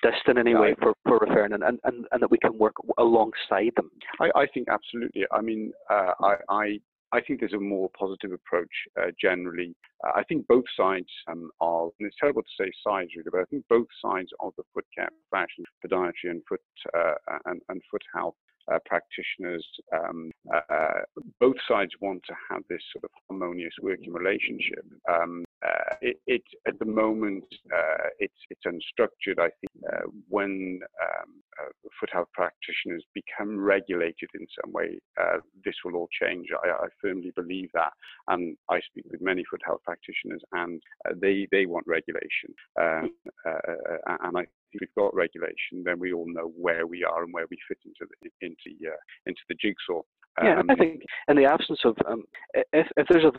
dissed 0.04 0.28
in 0.28 0.38
any 0.38 0.54
way 0.54 0.74
for, 0.80 0.94
for 1.04 1.18
referring, 1.18 1.52
and, 1.52 1.62
and, 1.62 1.78
and 1.84 2.22
that 2.22 2.30
we 2.30 2.38
can 2.38 2.58
work 2.58 2.74
alongside 2.98 3.70
them. 3.76 3.90
I, 4.20 4.30
I 4.34 4.46
think 4.52 4.68
absolutely. 4.68 5.24
I 5.30 5.40
mean, 5.40 5.72
uh, 5.90 6.12
I, 6.20 6.34
I 6.48 6.80
I 7.12 7.20
think 7.20 7.40
there's 7.40 7.52
a 7.52 7.58
more 7.58 7.90
positive 7.98 8.32
approach 8.32 8.72
uh, 8.98 9.10
generally. 9.20 9.74
Uh, 10.04 10.12
I 10.16 10.22
think 10.24 10.46
both 10.46 10.64
sides 10.76 11.08
um, 11.28 11.50
are, 11.60 11.84
and 11.98 12.06
it's 12.06 12.16
terrible 12.18 12.42
to 12.42 12.48
say 12.58 12.70
sides 12.86 13.10
really, 13.16 13.28
but 13.30 13.40
I 13.40 13.44
think 13.44 13.64
both 13.68 13.86
sides 14.00 14.30
of 14.40 14.54
the 14.56 14.64
foot 14.72 14.86
care 14.96 15.10
profession, 15.30 15.64
podiatry 15.84 16.30
and 16.30 16.42
foot 16.48 16.60
uh, 16.94 17.14
and, 17.46 17.60
and 17.68 17.82
foot 17.90 18.02
health 18.14 18.34
uh, 18.72 18.78
practitioners, 18.86 19.66
um, 19.92 20.30
uh, 20.54 20.60
uh, 20.72 21.00
both 21.40 21.56
sides 21.68 21.90
want 22.00 22.22
to 22.26 22.34
have 22.50 22.62
this 22.68 22.80
sort 22.92 23.04
of 23.04 23.10
harmonious 23.28 23.74
working 23.82 24.12
relationship. 24.12 24.84
Um, 25.10 25.44
uh, 25.64 25.94
it, 26.00 26.16
it, 26.26 26.42
at 26.66 26.78
the 26.78 26.84
moment 26.84 27.44
uh, 27.74 28.08
it's 28.18 28.34
it's 28.50 28.62
unstructured. 28.66 29.38
I 29.38 29.50
think 29.60 29.84
uh, 29.92 30.06
when 30.28 30.80
um, 31.02 31.41
Uh, 31.60 31.88
foot 32.00 32.10
health 32.12 32.28
practitioners 32.32 33.04
become 33.14 33.58
regulated 33.58 34.28
in 34.34 34.46
some 34.62 34.72
way, 34.72 34.98
uh, 35.20 35.38
this 35.64 35.74
will 35.84 35.96
all 35.96 36.08
change. 36.20 36.48
I, 36.64 36.68
I, 36.68 36.88
firmly 37.00 37.32
believe 37.36 37.68
that, 37.74 37.92
and 38.28 38.56
I 38.70 38.80
speak 38.80 39.04
with 39.10 39.20
many 39.20 39.44
foot 39.50 39.60
health 39.64 39.80
practitioners, 39.84 40.42
and 40.52 40.80
uh, 41.08 41.14
they 41.20 41.46
they 41.50 41.66
want 41.66 41.86
regulation, 41.86 42.54
um, 42.80 43.10
and 43.44 44.38
I 44.38 44.46
if 44.72 44.80
we've 44.80 44.94
got 44.94 45.14
regulation, 45.14 45.84
then 45.84 45.98
we 45.98 46.12
all 46.12 46.26
know 46.26 46.52
where 46.56 46.86
we 46.86 47.04
are 47.04 47.24
and 47.24 47.32
where 47.32 47.46
we 47.50 47.58
fit 47.68 47.78
into 47.84 48.10
the 48.22 48.30
into 48.40 48.90
uh, 48.90 48.96
into 49.26 49.40
the 49.48 49.56
jigsaw. 49.60 50.02
Yeah, 50.42 50.60
um, 50.60 50.70
I 50.70 50.74
think 50.76 51.02
in 51.28 51.36
the 51.36 51.44
absence 51.44 51.80
of 51.84 51.96
um, 52.08 52.24
if 52.72 52.86
if 52.96 53.06
there's 53.08 53.24
a 53.24 53.32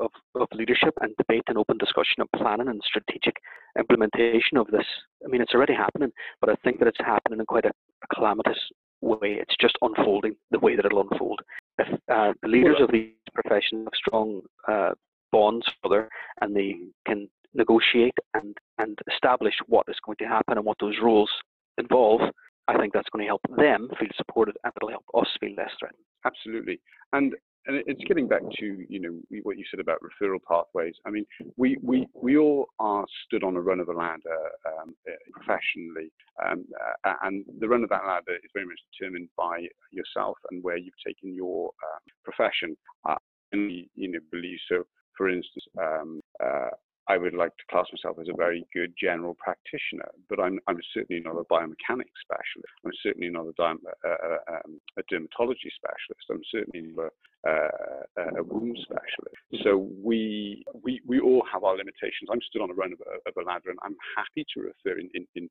of, 0.00 0.10
of 0.34 0.48
leadership 0.52 0.92
and 1.00 1.14
debate 1.16 1.44
and 1.46 1.56
open 1.56 1.78
discussion 1.78 2.18
and 2.18 2.28
planning 2.36 2.68
and 2.68 2.80
strategic 2.84 3.36
implementation 3.78 4.56
of 4.56 4.66
this, 4.68 4.86
I 5.24 5.28
mean 5.28 5.40
it's 5.40 5.54
already 5.54 5.74
happening, 5.74 6.10
but 6.40 6.50
I 6.50 6.54
think 6.64 6.80
that 6.80 6.88
it's 6.88 6.98
happening 6.98 7.38
in 7.38 7.46
quite 7.46 7.66
a, 7.66 7.68
a 7.70 8.14
calamitous 8.14 8.58
way. 9.00 9.38
It's 9.40 9.54
just 9.60 9.78
unfolding 9.82 10.34
the 10.50 10.58
way 10.58 10.74
that 10.74 10.84
it'll 10.84 11.06
unfold. 11.08 11.40
If 11.78 11.88
uh, 12.12 12.32
the 12.42 12.48
leaders 12.48 12.76
of 12.80 12.90
these 12.90 13.12
professions 13.32 13.84
have 13.84 13.92
strong 13.94 14.40
uh, 14.68 14.90
bonds 15.30 15.66
together 15.82 16.08
and 16.40 16.54
they 16.56 16.76
can 17.06 17.28
negotiate 17.54 18.14
and, 18.34 18.56
and 18.78 18.98
establish 19.12 19.54
what 19.66 19.86
is 19.88 19.96
going 20.04 20.16
to 20.18 20.24
happen 20.24 20.56
and 20.56 20.66
what 20.66 20.78
those 20.80 20.96
rules 21.02 21.30
involve, 21.78 22.20
I 22.68 22.78
think 22.78 22.92
that's 22.92 23.08
going 23.12 23.24
to 23.24 23.28
help 23.28 23.42
them 23.56 23.88
feel 23.98 24.08
supported 24.16 24.56
and 24.64 24.72
it'll 24.76 24.90
help 24.90 25.04
us 25.14 25.28
feel 25.40 25.54
less 25.56 25.70
threatened. 25.78 26.04
Absolutely. 26.24 26.80
And 27.12 27.34
and 27.66 27.82
it's 27.86 28.04
getting 28.04 28.28
back 28.28 28.42
to 28.58 28.84
you 28.88 29.00
know 29.00 29.38
what 29.42 29.56
you 29.56 29.64
said 29.70 29.80
about 29.80 29.98
referral 30.02 30.38
pathways. 30.46 30.94
I 31.06 31.10
mean, 31.10 31.24
we 31.56 31.78
we 31.82 32.06
we 32.12 32.36
all 32.36 32.66
are 32.78 33.06
stood 33.24 33.42
on 33.42 33.56
a 33.56 33.60
run 33.60 33.80
of 33.80 33.86
the 33.86 33.92
ladder 33.92 34.38
um, 34.66 34.94
uh, 35.08 35.12
professionally, 35.32 36.12
um, 36.44 36.64
uh, 37.04 37.14
and 37.22 37.44
the 37.60 37.68
run 37.68 37.82
of 37.82 37.88
that 37.88 38.06
ladder 38.06 38.36
is 38.36 38.50
very 38.52 38.66
much 38.66 38.78
determined 38.92 39.28
by 39.36 39.66
yourself 39.90 40.36
and 40.50 40.62
where 40.62 40.76
you've 40.76 40.92
taken 41.06 41.34
your 41.34 41.70
uh, 41.82 41.98
profession. 42.22 42.76
Uh, 43.08 43.16
and 43.52 43.70
you 43.94 44.12
know 44.12 44.20
believe 44.30 44.58
so. 44.68 44.84
For 45.16 45.28
instance, 45.28 45.64
um, 45.80 46.20
uh, 46.42 46.70
I 47.08 47.18
would 47.18 47.34
like 47.34 47.56
to 47.56 47.64
class 47.70 47.86
myself 47.92 48.18
as 48.20 48.28
a 48.28 48.36
very 48.36 48.66
good 48.72 48.94
general 48.98 49.34
practitioner, 49.34 50.08
but 50.28 50.40
I'm, 50.40 50.58
I'm 50.68 50.80
certainly 50.94 51.22
not 51.22 51.36
a 51.36 51.44
biomechanics 51.44 52.16
specialist. 52.24 52.74
I'm 52.84 52.92
certainly 53.02 53.28
not 53.28 53.46
a, 53.46 53.62
uh, 53.62 53.74
uh, 54.08 54.38
um, 54.48 54.80
a 54.96 55.02
dermatology 55.12 55.68
specialist. 55.76 56.24
I'm 56.30 56.42
certainly 56.50 56.94
not 56.96 57.12
a, 57.46 57.50
uh, 57.50 58.40
a 58.40 58.42
wound 58.42 58.78
specialist. 58.82 59.36
So 59.62 59.90
we, 60.02 60.64
we, 60.82 61.02
we 61.06 61.20
all 61.20 61.44
have 61.52 61.62
our 61.64 61.76
limitations. 61.76 62.30
I'm 62.32 62.40
stood 62.48 62.62
on 62.62 62.68
the 62.68 62.74
run 62.74 62.92
of 62.92 63.00
a, 63.00 63.28
of 63.28 63.34
a 63.36 63.46
ladder, 63.46 63.70
and 63.70 63.78
I'm 63.82 63.96
happy 64.16 64.46
to 64.54 64.60
refer 64.60 64.98
in, 64.98 65.10
in, 65.14 65.26
in, 65.36 65.48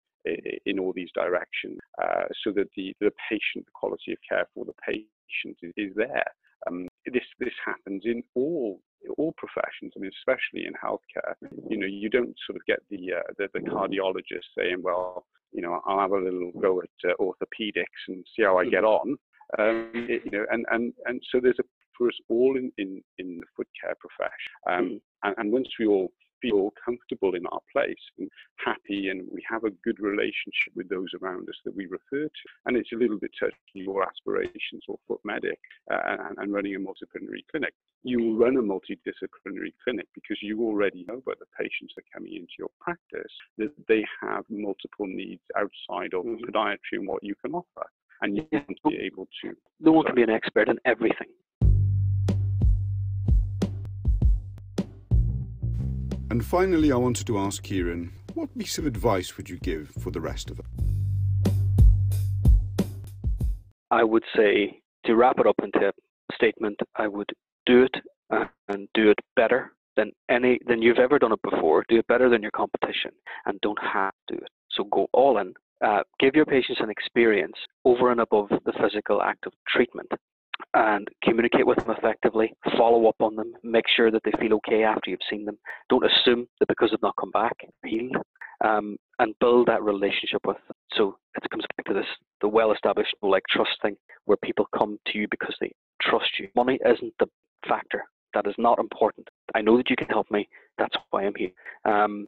in 0.66 0.80
all 0.80 0.94
these 0.96 1.12
directions 1.14 1.78
uh, 2.02 2.26
so 2.44 2.52
that 2.54 2.70
the, 2.76 2.96
the 3.00 3.12
patient, 3.30 3.66
the 3.66 3.72
quality 3.74 4.12
of 4.14 4.18
care 4.28 4.48
for 4.56 4.66
the 4.66 4.74
patient 4.86 5.58
is, 5.62 5.72
is 5.78 5.96
there. 5.96 6.26
Um, 6.68 6.88
this 7.06 7.24
this 7.40 7.54
happens 7.66 8.04
in 8.06 8.24
all 8.36 8.80
all 9.18 9.34
professions. 9.38 9.94
I 9.96 10.00
mean, 10.00 10.12
especially 10.20 10.66
in 10.66 10.74
healthcare. 10.74 11.36
You 11.70 11.78
know, 11.78 11.88
you 11.88 12.10
don't 12.10 12.36
sort 12.46 12.58
of 12.58 12.66
get 12.66 12.80
the 12.90 13.14
uh, 13.14 13.32
the, 13.38 13.48
the 13.54 13.60
cardiologist 13.62 14.48
saying, 14.58 14.82
"Well, 14.82 15.26
you 15.52 15.62
know, 15.62 15.82
I'll 15.86 16.00
have 16.00 16.12
a 16.12 16.18
little 16.18 16.52
go 16.62 16.82
at 16.82 17.10
uh, 17.10 17.14
orthopedics 17.20 18.02
and 18.08 18.26
see 18.36 18.44
how 18.44 18.58
I 18.58 18.66
get 18.66 18.84
on." 18.84 19.18
Um, 19.60 19.92
it, 19.94 20.22
you 20.26 20.32
know, 20.32 20.46
and 20.52 20.66
and 20.72 20.94
and 21.06 21.22
so 21.32 21.40
there's 21.42 21.60
a 21.60 21.64
for 21.98 22.08
us 22.08 22.20
all 22.30 22.58
in 22.58 22.72
in, 22.78 23.02
in 23.20 23.38
the 23.38 23.46
foot 23.56 23.68
care 23.80 23.96
profession. 24.00 24.52
Um, 24.68 24.90
mm. 24.90 25.02
and, 25.24 25.36
and 25.38 25.52
once 25.52 25.68
we 25.80 25.86
all 25.86 26.12
feel 26.44 26.74
comfortable 26.84 27.36
in 27.36 27.46
our 27.48 27.62
place 27.72 28.04
and 28.20 28.30
happy 28.58 29.10
and 29.10 29.24
we 29.32 29.42
have 29.50 29.64
a 29.64 29.72
good 29.84 30.00
relationship 30.00 30.76
with 30.76 30.90
those 30.90 31.08
around 31.22 31.48
us 31.50 31.56
that 31.66 31.76
we 31.76 31.86
refer 31.86 32.28
to. 32.28 32.46
And 32.66 32.76
it's 32.76 32.92
a 32.94 32.98
little 32.98 33.18
bit 33.18 33.32
touching 33.40 33.56
your 33.74 34.04
aspirations 34.04 34.84
or 34.88 34.98
Foot 35.08 35.22
Medic 35.24 35.60
uh, 35.92 36.00
and, 36.06 36.38
and, 36.38 36.54
running 36.54 36.76
a 36.76 36.80
multidisciplinary 36.80 37.44
clinic. 37.50 37.74
You 38.04 38.20
will 38.20 38.36
run 38.36 38.58
a 38.58 38.62
multidisciplinary 38.62 39.74
clinic 39.84 40.08
because 40.14 40.38
you 40.42 40.62
already 40.62 41.06
know 41.08 41.22
by 41.26 41.34
the 41.40 41.46
patients 41.58 41.94
that 41.96 42.04
are 42.04 42.20
coming 42.20 42.34
into 42.34 42.54
your 42.60 42.70
practice 42.80 43.34
that 43.58 43.72
they 43.88 44.04
have 44.22 44.44
multiple 44.50 45.08
needs 45.08 45.42
outside 45.56 46.14
of 46.14 46.26
mm-hmm. 46.26 46.44
podiatry 46.46 47.00
and 47.00 47.08
what 47.08 47.24
you 47.24 47.36
can 47.44 47.54
offer. 47.54 47.88
And 48.22 48.38
you 48.38 48.48
want 48.52 48.68
to 48.68 48.90
be 48.90 48.98
able 48.98 49.28
to. 49.44 49.54
No 49.80 49.92
one 49.92 50.06
can 50.06 50.16
be 50.16 50.24
an 50.24 50.30
expert 50.30 50.70
in 50.70 50.78
everything. 50.86 51.28
And 56.34 56.44
finally, 56.44 56.92
I 56.92 56.96
wanted 56.96 57.28
to 57.28 57.38
ask 57.38 57.62
Kieran, 57.62 58.12
what 58.34 58.58
piece 58.58 58.80
of 58.80 58.88
advice 58.88 59.38
would 59.38 59.52
you 59.52 59.60
give 59.60 59.90
for 59.90 60.10
the 60.10 60.20
rest 60.20 60.50
of 60.50 60.60
us? 60.60 60.66
I 63.92 64.04
would 64.04 64.24
say, 64.36 64.82
to 65.06 65.16
wrap 65.16 65.38
it 65.38 65.46
up 65.46 65.58
into 65.62 65.90
a 65.90 65.92
statement, 66.34 66.80
I 66.96 67.08
would 67.08 67.30
do 67.68 67.84
it 67.84 67.96
and 68.32 68.88
do 68.96 69.12
it 69.12 69.20
better 69.36 69.74
than 69.96 70.12
any 70.28 70.58
than 70.66 70.82
you've 70.82 70.98
ever 70.98 71.20
done 71.20 71.34
it 71.34 71.42
before. 71.48 71.86
Do 71.88 72.00
it 72.00 72.08
better 72.08 72.32
than 72.32 72.42
your 72.42 72.50
competition, 72.50 73.12
and 73.46 73.62
don't 73.62 73.78
have 73.84 74.16
to 74.30 74.36
do 74.36 74.42
it. 74.44 74.50
So 74.72 74.86
go 74.86 75.06
all 75.14 75.38
in. 75.38 75.54
Uh, 75.86 76.02
give 76.20 76.34
your 76.34 76.48
patients 76.48 76.80
an 76.82 76.90
experience 76.90 77.58
over 77.86 78.12
and 78.12 78.22
above 78.22 78.50
the 78.50 78.74
physical 78.82 79.22
act 79.22 79.46
of 79.46 79.54
treatment 79.68 80.10
and 80.74 81.08
communicate 81.24 81.68
with 81.68 81.78
them 81.78 81.96
effectively, 81.96 82.54
follow 82.78 83.08
up 83.08 83.16
on 83.20 83.36
them, 83.36 83.54
make 83.64 83.86
sure 83.96 84.10
that 84.10 84.22
they 84.26 84.32
feel 84.40 84.56
okay 84.56 84.84
after 84.84 85.10
you've 85.10 85.20
seen 85.30 85.46
them. 85.46 85.58
Don't 85.90 86.06
assume 86.06 86.48
that 86.60 86.68
because 86.68 86.90
they've 86.90 87.02
not 87.02 87.16
come 87.20 87.32
back, 87.32 87.56
healed, 87.86 88.16
um, 88.64 88.98
and 89.20 89.36
build 89.40 89.68
that 89.68 89.84
relationship 89.84 90.42
with 90.46 90.58
them. 90.68 90.76
So 90.94 91.18
it 91.36 91.50
comes 91.50 91.66
back 91.76 91.86
to 91.88 91.94
this 91.94 92.08
the 92.42 92.48
well 92.48 92.72
established 92.72 93.16
like 93.22 93.44
trust 93.50 93.72
thing 93.82 93.96
where 94.26 94.38
people 94.44 94.68
come 94.78 95.00
to 95.08 95.18
you 95.18 95.28
because 95.30 95.56
they 95.60 95.72
trust 96.02 96.30
you. 96.40 96.48
Money 96.56 96.80
isn't 96.86 97.14
the 97.20 97.28
factor. 97.68 98.04
That 98.34 98.48
is 98.48 98.56
not 98.58 98.80
important. 98.80 99.28
I 99.54 99.62
know 99.62 99.78
that 99.78 99.90
you 99.90 99.96
can 99.96 100.08
help 100.08 100.30
me. 100.32 100.48
That's 100.78 100.96
why 101.12 101.26
I'm 101.26 101.36
here. 101.38 101.52
Um, 101.86 102.28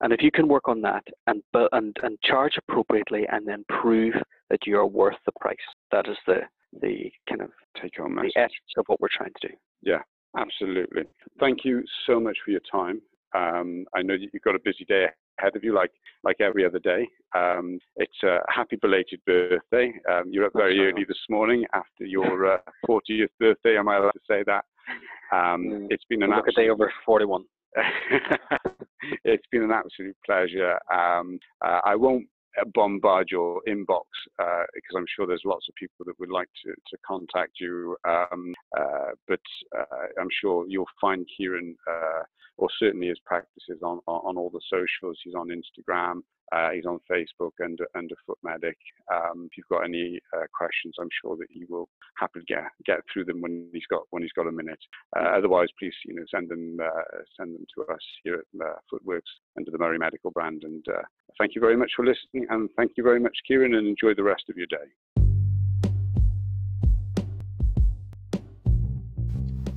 and 0.00 0.12
if 0.12 0.20
you 0.20 0.32
can 0.32 0.48
work 0.48 0.68
on 0.68 0.82
that 0.82 1.04
and, 1.28 1.42
and 1.72 1.96
and 2.02 2.18
charge 2.22 2.58
appropriately 2.58 3.26
and 3.30 3.46
then 3.46 3.64
prove 3.68 4.14
that 4.50 4.66
you 4.66 4.76
are 4.78 4.86
worth 4.86 5.16
the 5.24 5.32
price, 5.40 5.56
that 5.92 6.08
is 6.08 6.16
the 6.26 6.40
the 6.80 7.10
kind 7.28 7.42
of 7.42 7.50
take 7.80 7.96
home 7.96 8.14
message. 8.14 8.32
the 8.34 8.40
essence 8.40 8.72
of 8.76 8.84
what 8.86 9.00
we're 9.00 9.08
trying 9.16 9.32
to 9.40 9.48
do. 9.48 9.54
Yeah, 9.82 10.02
absolutely. 10.36 11.04
Thank 11.40 11.64
you 11.64 11.82
so 12.06 12.20
much 12.20 12.36
for 12.44 12.50
your 12.50 12.60
time. 12.70 13.00
Um, 13.34 13.84
I 13.94 14.02
know 14.02 14.16
that 14.16 14.28
you've 14.32 14.42
got 14.42 14.54
a 14.54 14.60
busy 14.64 14.84
day 14.84 15.06
ahead 15.40 15.56
of 15.56 15.64
you, 15.64 15.74
like 15.74 15.90
like 16.22 16.40
every 16.40 16.64
other 16.64 16.78
day. 16.78 17.08
Um, 17.34 17.78
it's 17.96 18.22
a 18.22 18.38
happy 18.48 18.76
belated 18.80 19.20
birthday. 19.26 19.92
Um, 20.10 20.24
you're 20.30 20.46
up 20.46 20.52
very 20.54 20.78
early 20.80 21.04
this 21.06 21.18
morning 21.28 21.64
after 21.72 22.04
your 22.04 22.54
uh, 22.54 22.58
40th 22.88 23.28
birthday. 23.40 23.76
Am 23.76 23.88
I 23.88 23.96
allowed 23.96 24.12
to 24.12 24.20
say 24.28 24.44
that? 24.46 24.64
Um, 25.32 25.64
mm, 25.66 25.86
it's 25.90 26.04
been 26.08 26.22
an 26.22 26.30
look 26.30 26.46
absolute 26.46 26.66
day 26.66 26.70
over 26.70 26.92
41. 27.04 27.44
it's 29.24 29.46
been 29.50 29.62
an 29.62 29.72
absolute 29.72 30.16
pleasure. 30.24 30.78
Um, 30.92 31.38
uh, 31.64 31.80
I 31.84 31.96
won't 31.96 32.26
bombard 32.74 33.28
your 33.30 33.60
inbox 33.68 34.04
uh, 34.38 34.64
because 34.74 34.94
I'm 34.96 35.06
sure 35.14 35.26
there's 35.26 35.42
lots 35.44 35.66
of 35.68 35.74
people 35.74 36.04
that 36.06 36.18
would 36.18 36.30
like 36.30 36.48
to, 36.64 36.70
to 36.72 36.96
contact 37.06 37.52
you. 37.60 37.96
Um, 38.08 38.54
uh, 38.76 39.12
but 39.26 39.40
uh, 39.76 40.20
I'm 40.20 40.28
sure 40.40 40.66
you'll 40.68 40.86
find 41.00 41.26
Kieran, 41.36 41.76
uh, 41.88 42.22
or 42.56 42.68
certainly 42.78 43.08
his 43.08 43.18
practices 43.26 43.80
on, 43.82 43.98
on 44.06 44.36
all 44.36 44.50
the 44.50 44.60
socials. 44.70 45.18
He's 45.24 45.34
on 45.34 45.48
Instagram. 45.48 46.20
Uh, 46.52 46.70
he's 46.70 46.86
on 46.86 46.98
Facebook 47.10 47.52
under 47.62 47.86
under 47.96 48.14
Foot 48.26 48.38
Medic. 48.42 48.76
Um, 49.12 49.48
if 49.50 49.56
you've 49.56 49.68
got 49.68 49.84
any 49.84 50.20
uh, 50.36 50.44
questions, 50.56 50.94
I'm 51.00 51.08
sure 51.22 51.36
that 51.36 51.46
he 51.50 51.64
will 51.68 51.88
happily 52.18 52.44
get 52.46 52.64
get 52.86 53.00
through 53.12 53.24
them 53.26 53.40
when 53.40 53.68
he's 53.72 53.86
got 53.90 54.02
when 54.10 54.22
he's 54.22 54.32
got 54.32 54.46
a 54.46 54.52
minute. 54.52 54.78
Uh, 55.16 55.30
otherwise, 55.36 55.68
please 55.78 55.94
you 56.04 56.14
know 56.14 56.24
send 56.30 56.48
them 56.48 56.78
uh, 56.82 57.18
send 57.38 57.54
them 57.54 57.64
to 57.76 57.92
us 57.92 58.02
here 58.22 58.34
at 58.34 58.66
uh, 58.66 58.74
Footworks 58.92 59.32
under 59.56 59.70
the 59.70 59.78
Murray 59.78 59.98
Medical 59.98 60.30
brand. 60.30 60.62
And 60.64 60.84
uh, 60.88 61.02
thank 61.38 61.54
you 61.54 61.60
very 61.60 61.76
much 61.76 61.92
for 61.96 62.04
listening, 62.04 62.46
and 62.50 62.68
thank 62.76 62.92
you 62.96 63.02
very 63.02 63.20
much, 63.20 63.36
Kieran, 63.46 63.74
and 63.74 63.86
enjoy 63.86 64.14
the 64.14 64.22
rest 64.22 64.44
of 64.48 64.56
your 64.56 64.66
day. 64.66 64.92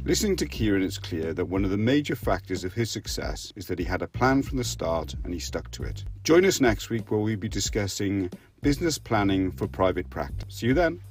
Listening 0.07 0.37
to 0.37 0.45
Kieran, 0.45 0.83
it's 0.83 0.97
clear 0.97 1.33
that 1.33 1.49
one 1.49 1.65
of 1.65 1.69
the 1.69 1.77
major 1.77 2.15
factors 2.15 2.63
of 2.63 2.71
his 2.71 2.89
success 2.89 3.51
is 3.57 3.67
that 3.67 3.77
he 3.77 3.83
had 3.83 4.01
a 4.01 4.07
plan 4.07 4.41
from 4.41 4.57
the 4.57 4.63
start 4.63 5.13
and 5.25 5.33
he 5.33 5.39
stuck 5.39 5.69
to 5.71 5.83
it. 5.83 6.05
Join 6.23 6.45
us 6.45 6.61
next 6.61 6.89
week 6.89 7.11
where 7.11 7.19
we'll 7.19 7.35
be 7.35 7.49
discussing 7.49 8.29
business 8.61 8.97
planning 8.97 9.51
for 9.51 9.67
private 9.67 10.09
practice. 10.09 10.59
See 10.59 10.67
you 10.67 10.73
then. 10.73 11.01